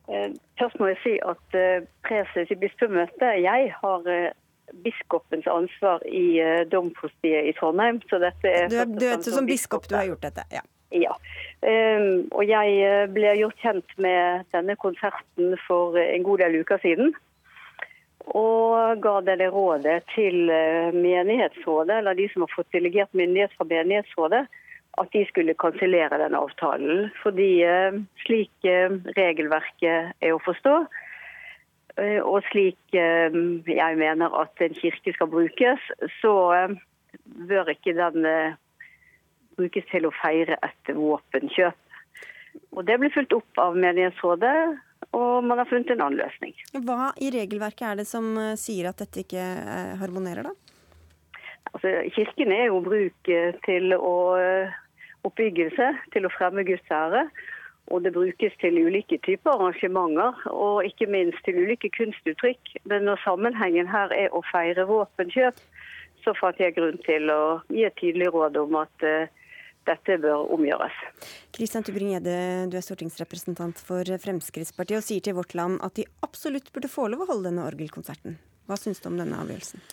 [0.10, 4.14] Eh, først må jeg si at eh, preses i bispemøtet, jeg har
[4.82, 6.42] biskopens ansvar i
[6.74, 8.02] domprostiet i Trondheim.
[8.10, 10.50] Så dette er du er, du som biskop du har gjort dette?
[10.50, 10.66] Ja.
[10.94, 11.14] Ja.
[11.64, 16.82] Um, og jeg eh, ble gjort kjent med denne konserten for en god del uker
[16.84, 17.14] siden.
[18.36, 23.68] Og ga denne rådet til eh, menighetsrådet, eller de som har fått delegert myndighet fra
[23.70, 24.42] menighetsrådet,
[25.00, 27.08] at de skulle kansellere den avtalen.
[27.24, 27.64] Fordi
[28.22, 28.68] slik
[29.18, 30.74] regelverket er å forstå,
[32.22, 35.88] og slik jeg mener at en kirke skal brukes,
[36.20, 36.36] så
[37.50, 38.30] bør ikke den
[39.58, 41.80] brukes til å feire et våpenkjøp.
[42.74, 44.58] Og Det blir fulgt opp av menighetsrådet,
[45.14, 46.54] og man har funnet en annen løsning.
[46.86, 50.54] Hva i regelverket er det som eh, sier at dette ikke eh, harmonerer, da?
[51.74, 54.16] Altså, kirken er jo bruk eh, til å
[55.24, 57.28] oppbyggelse, til å fremme Guds ære.
[57.92, 62.78] Og det brukes til ulike typer arrangementer, og ikke minst til ulike kunstuttrykk.
[62.88, 65.60] Men når sammenhengen her er å feire våpenkjøp,
[66.24, 69.08] så fant jeg grunn til å gi et tydelig råd om at
[69.88, 70.96] dette bør omgjøres.
[71.56, 72.38] Kristian Tubring-Gjedde,
[72.72, 77.10] du er stortingsrepresentant for Fremskrittspartiet og sier til Vårt Land at de absolutt burde få
[77.12, 78.40] lov å holde denne orgelkonserten.
[78.70, 79.84] Hva syns du om denne avgjørelsen?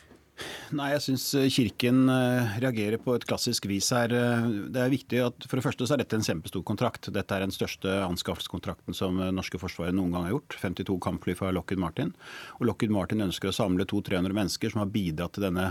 [0.76, 4.12] Nei, jeg syns eh, Kirken eh, reagerer på et klassisk vis her.
[4.14, 7.08] Eh, det er viktig at For det første så er dette en kjempestor kontrakt.
[7.14, 10.56] Dette er den største anskaffelseskontrakten som norske forsvaret noen gang har gjort.
[10.62, 12.12] 52 kampfly fra Lockheed Martin.
[12.58, 15.66] Og Lockheed Martin ønsker å samle 200-300 mennesker som har bidratt til denne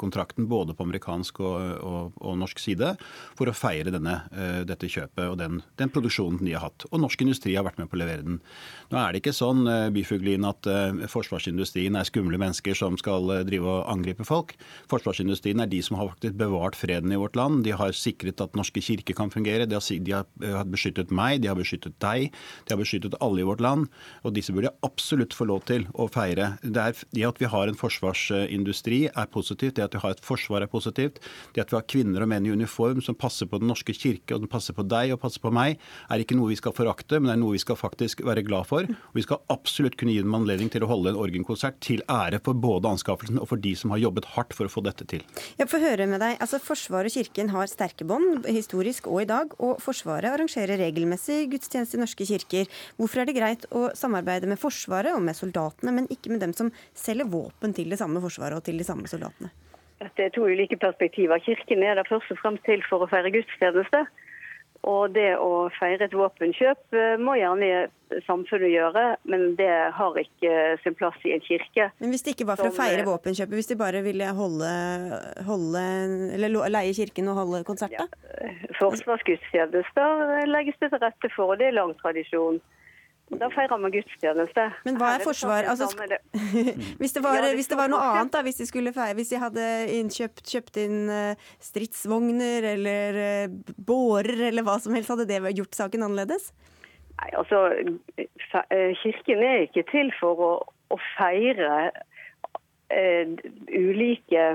[0.00, 2.90] kontrakten, både på amerikansk og, og, og norsk side,
[3.38, 4.16] for å feire denne,
[4.68, 6.86] dette kjøpet og den, den, produksjonen de har hatt.
[6.90, 8.40] Og norsk industri har vært med på å levere den.
[8.92, 10.68] Nå er det ikke sånn Byfuglin, at
[11.12, 14.54] forsvarsindustrien er skumle mennesker som skal drive og angripe angripe folk.
[14.90, 17.64] Forsvarsindustrien er de som har faktisk bevart freden i vårt land.
[17.66, 19.66] De har sikret at norske kirker kan fungere.
[19.66, 22.32] De har, de har eh, beskyttet meg, de har beskyttet deg,
[22.66, 23.88] de har beskyttet alle i vårt land.
[24.24, 26.56] Og disse burde absolutt få lov til å feire.
[26.62, 29.76] Det, er, det at vi har en forsvarsindustri er positivt.
[29.78, 31.20] Det at vi har et forsvar er positivt.
[31.54, 34.36] Det at vi har kvinner og menn i uniform som passer på Den norske kirke,
[34.36, 35.78] og den passer på deg og passer på meg,
[36.08, 38.68] er ikke noe vi skal forakte, men det er noe vi skal faktisk være glad
[38.68, 38.86] for.
[38.86, 42.40] Og vi skal absolutt kunne gi dem anledning til å holde en orgenkonsert til ære
[42.44, 45.24] for både anskaffelsen og for de som har jobbet hardt for å få dette til.
[45.58, 46.36] Jeg får høre med deg.
[46.42, 49.54] Altså, Forsvaret og Kirken har sterke bånd, historisk og i dag.
[49.62, 52.68] Og Forsvaret arrangerer regelmessig gudstjeneste i norske kirker.
[52.98, 56.54] Hvorfor er det greit å samarbeide med Forsvaret og med soldatene, men ikke med dem
[56.56, 59.52] som selger våpen til det samme Forsvaret og til de samme soldatene?
[59.98, 61.40] Dette er to ulike perspektiver.
[61.42, 64.04] Kirken er der først og fremst til for å feire gudstjeneste.
[64.86, 67.88] Og det å feire et våpenkjøp eh, må gjerne
[68.24, 70.52] samfunnet gjøre, men det har ikke
[70.84, 71.88] sin plass i en kirke.
[71.98, 74.70] Men hvis det ikke var for å feire eh, våpenkjøpet, hvis de bare ville holde,
[75.48, 75.84] holde
[76.38, 78.06] eller leie kirken og holde konsert, da?
[78.78, 82.62] Forsvarsgudstjenester legges det til rette for, og det er lang tradisjon.
[83.28, 84.64] Da feirer vi gudstjeneste.
[84.86, 85.66] Men hva er forsvar?
[85.68, 86.16] Altså, samme.
[87.00, 89.40] Hvis det var, hvis det var noe annet, da, hvis de skulle feire, hvis de
[89.42, 89.66] hadde
[89.98, 95.76] innkjøpt, kjøpt inn eh, stridsvogner eller eh, bårer eller hva som helst, hadde det gjort
[95.76, 96.50] saken annerledes?
[97.18, 97.66] Nei, altså,
[98.16, 100.52] eh, Kirken er ikke til for å,
[100.94, 101.90] å feire
[102.94, 103.36] eh,
[103.68, 104.46] ulike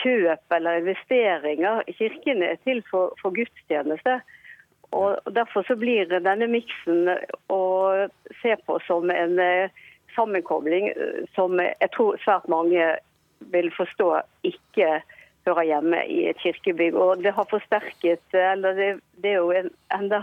[0.00, 1.84] kjøp eller investeringer.
[1.98, 4.20] Kirken er til for, for gudstjeneste.
[4.94, 7.08] Og Derfor så blir denne miksen
[7.52, 7.62] å
[8.42, 9.82] se på som en eh,
[10.14, 12.94] sammenkobling eh, som jeg tror svært mange
[13.52, 14.10] vil forstå
[14.46, 15.00] ikke
[15.44, 16.96] hører hjemme i et kirkebygg.
[16.96, 18.88] Og det har forsterket, eller det,
[19.22, 20.22] det er jo en enda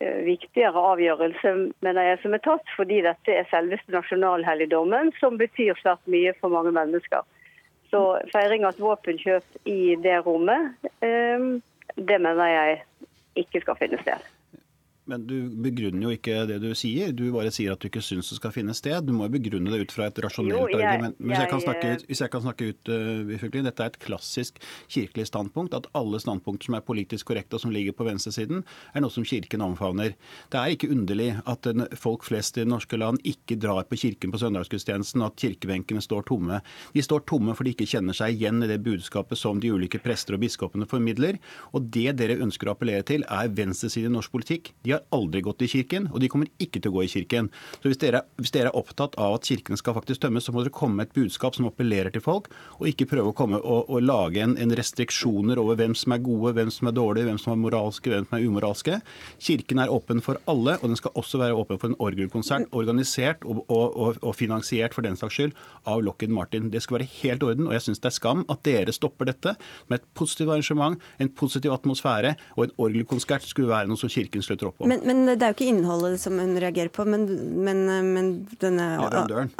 [0.00, 5.78] eh, viktigere avgjørelse mener jeg, som er tatt, fordi dette er selveste nasjonalhelligdommen, som betyr
[5.82, 7.26] svært mye for mange mennesker.
[7.90, 11.50] Så feiring av et våpenkjøp i det rommet, eh,
[11.98, 12.78] det mener jeg
[13.36, 14.26] ikke skal finne sted.
[15.10, 17.10] Men du begrunner jo ikke det du sier.
[17.16, 19.02] Du bare sier at du ikke syns det skal finne sted.
[19.08, 21.18] Du må jo begrunne det ut fra et rasjonelt argument.
[21.18, 23.90] Men Hvis jeg, kan snakke eh, ut, hvis jeg kan snakke ut uh, Dette er
[23.90, 25.74] et klassisk kirkelig standpunkt.
[25.74, 28.62] At alle standpunkter som er politisk korrekte og som ligger på venstresiden,
[28.94, 30.14] er noe som Kirken omfavner.
[30.50, 31.66] Det er ikke underlig at
[31.98, 36.02] folk flest i det norske land ikke drar på kirken på søndagsgudstjenesten, og at kirkebenkene
[36.02, 36.60] står tomme.
[36.94, 40.00] De står tomme fordi de ikke kjenner seg igjen i det budskapet som de ulike
[40.02, 41.38] prester og biskopene formidler.
[41.74, 44.72] Og det dere ønsker å appellere til, er venstresiden i norsk politikk.
[44.82, 47.50] De har aldri gått i kirken, og de kommer ikke til å gå i kirken.
[47.80, 50.64] Så hvis dere, hvis dere er opptatt av at kirkene skal faktisk tømmes, så må
[50.64, 53.90] dere komme med et budskap som appellerer til folk, og ikke prøve å komme og,
[53.90, 57.40] og lage en, en restriksjoner over hvem som er gode, hvem som er dårlige, hvem
[57.40, 59.00] som er moralske, hvem som er umoralske.
[59.40, 63.44] Kirken er åpen for alle, og den skal også være åpen for en orgelkonsert, organisert
[63.48, 65.56] og, og, og finansiert for den saks skyld
[65.88, 66.70] av Lockheed Martin.
[66.72, 69.54] Det skal være helt orden, og jeg syns det er skam at dere stopper dette
[69.88, 74.44] med et positivt arrangement, en positiv atmosfære, og en orgelkonsert skulle være noe som Kirken
[74.44, 74.92] slutter opp om.
[74.92, 77.26] Men, men det er jo ikke innholdet som hun reagerer på, men,
[77.66, 78.88] men, men denne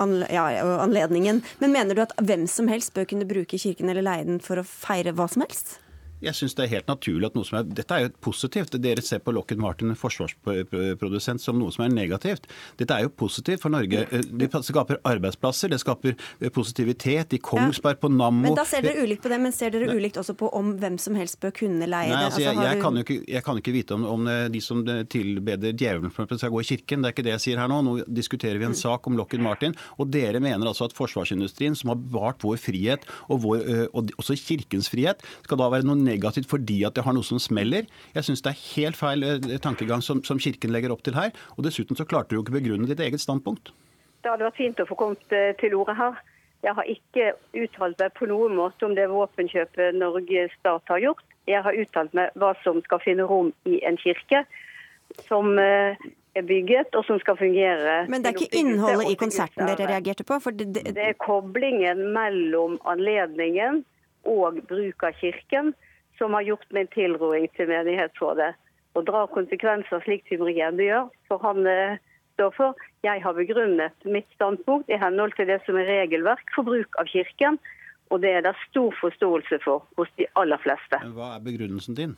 [0.00, 0.46] anle, ja,
[0.80, 1.42] anledningen.
[1.62, 4.60] Men mener du at hvem som helst bør kunne bruke kirken eller leie den for
[4.60, 5.78] å feire hva som helst?
[6.22, 8.74] Jeg synes det er helt naturlig at noe som er Dette er jo positivt.
[8.82, 12.46] Dere ser på Lockheed Martin, forsvarsprodusent, som noe som er negativt.
[12.80, 14.04] Dette er jo positivt for Norge.
[14.10, 16.16] Det skaper arbeidsplasser, det skaper
[16.54, 19.92] positivitet i Kongsberg, på Nammo Men da ser dere ulikt på det, men ser dere
[19.96, 22.26] ulikt også på om hvem som helst bør kunne leie Nei, det?
[22.30, 24.84] altså, jeg, jeg, du- kan jo ikke, jeg kan ikke vite om, om de som
[25.10, 27.02] tilbeder djevelen for skal gå i kirken.
[27.02, 27.80] Det er ikke det jeg sier her nå.
[27.86, 28.78] Nå diskuterer vi en Mm.
[28.78, 29.74] sak om Lockheed Martin.
[29.98, 34.36] Og dere mener altså at forsvarsindustrien, som har bevart vår frihet, og, vår, og også
[34.38, 37.86] kirkens frihet, skal da være noe negativt fordi at det har noe som smeller.
[38.16, 39.26] Jeg syns det er helt feil
[39.62, 41.32] tankegang som, som kirken legger opp til her.
[41.56, 43.72] Og dessuten så klarte du jo ikke begrunne ditt eget standpunkt.
[44.20, 46.20] Det hadde vært fint å få kommet eh, til ordet her.
[46.60, 51.24] Jeg har ikke uttalt meg på noen måte om det våpenkjøpet Norges stat har gjort.
[51.48, 54.44] Jeg har uttalt meg hva som skal finne rom i en kirke
[55.26, 55.96] som eh,
[56.36, 58.04] er bygget og som skal fungere.
[58.12, 60.38] Men det er ikke innholdet i konserten dere reagerte på?
[60.44, 63.82] For det, det, Det er koblingen mellom anledningen
[64.28, 65.72] og bruk av kirken
[66.20, 68.52] som har gjort min tilråding til menighetsrådet.
[68.98, 72.00] Og drar konsekvenser slik Tybring-Gjedde gjør, for han eh,
[72.36, 72.86] står for.
[73.06, 77.08] Jeg har begrunnet mitt standpunkt i henhold til det som er regelverk for bruk av
[77.08, 77.56] kirken,
[78.10, 80.98] og det er det stor forståelse for hos de aller fleste.
[81.04, 82.16] Men hva er begrunnelsen din?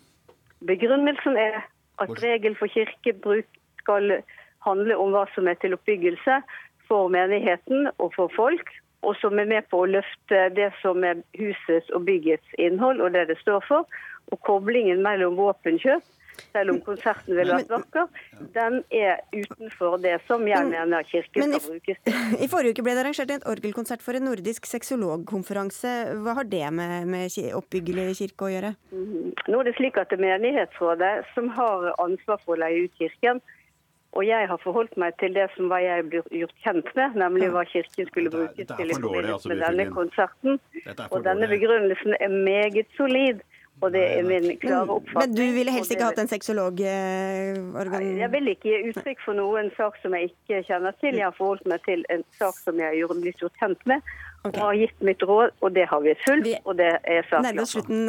[0.67, 1.61] Begrunnelsen er
[2.03, 3.47] at regel for kirkebruk
[3.83, 4.23] skal
[4.65, 6.41] handle om hva som er til oppbyggelse
[6.89, 8.73] for menigheten og for folk,
[9.03, 13.15] og som er med på å løfte det som er husets og byggets innhold og
[13.17, 13.87] det det står for.
[14.31, 16.05] Og koblingen mellom våpenkjøp,
[16.53, 18.07] selv om konserten ville vært vakker,
[18.55, 22.21] den er utenfor det som jeg mener kirken skal brukes til.
[22.39, 25.97] I forrige uke ble det arrangert en orgelkonsert for en nordisk sexologkonferanse.
[26.23, 28.75] Hva har det med, med oppbyggelig kirke å gjøre?
[28.95, 29.19] Mhm.
[29.51, 32.95] Nå er det slik at det er menighetsrådet som har ansvar for å leie ut
[33.01, 33.43] kirken.
[34.13, 37.49] Og jeg har forholdt meg til det som var jeg ble gjort kjent med, nemlig
[37.55, 40.61] hva kirken skulle brukes dette er til i forbindelse altså, med denne konserten.
[40.85, 43.41] Er Og denne begrunnelsen er meget solid.
[43.83, 46.79] Og det er min klare Men du ville helst ikke hatt en sexolog?
[46.79, 51.17] Jeg vil ikke gi uttrykk for noen sak som jeg ikke kjenner til.
[51.19, 54.61] Jeg har forholdt meg til en sak som jeg har blitt gjort kjent med, og
[54.61, 56.53] har gitt mitt råd, og det har vi fulgt.
[56.63, 57.49] Og det er saken.
[57.49, 58.01] Nærmer oss slutten,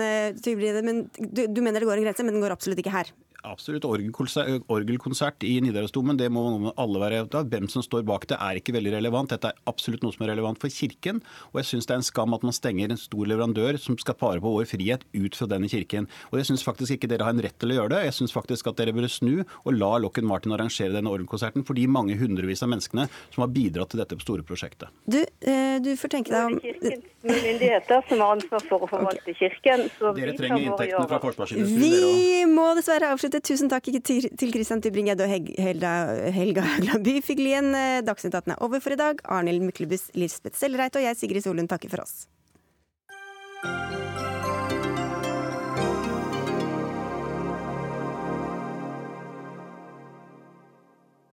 [0.46, 0.86] Tybride.
[0.86, 3.10] Men du, du mener det går en grense, men den går absolutt ikke her?
[3.44, 3.84] Absolutt.
[3.84, 7.50] Orgelkonsert, orgelkonsert i Nidarosdomen, det må alle være av.
[7.52, 9.34] Hvem som står bak det er ikke veldig relevant.
[9.34, 11.20] Dette er absolutt noe som er relevant for Kirken.
[11.52, 14.16] Og jeg syns det er en skam at man stenger en stor leverandør som skal
[14.20, 16.08] pare på vår frihet, ut fra denne kirken.
[16.32, 18.02] Og jeg syns faktisk ikke dere har en rett til å gjøre det.
[18.08, 21.76] Jeg syns faktisk at dere burde snu og la Locken Martin arrangere denne orgelkonserten for
[21.76, 24.88] de mange hundrevis av menneskene som har bidratt til dette store prosjektet.
[25.04, 29.36] Du, eh, du får tenke deg om Kirkens myndigheter som har ansvar for å forvalte
[29.36, 29.88] kirken.
[29.98, 32.24] Så Dere vi trenger inntektene fra forsvarsindustrien, dere òg.
[32.24, 33.33] Vi må dessverre avslutte.
[33.42, 35.32] Tusen takk til Christian Tybring-Gjedde og
[35.64, 35.94] Helga,
[36.36, 37.72] Helga Haugland Byfuglien.
[38.06, 39.24] Dagsnytt 18 er over for i dag.
[39.26, 42.28] Arnhild Myklebust, Lisbeth Sellreit og jeg, Sigrid Solund, takker for oss.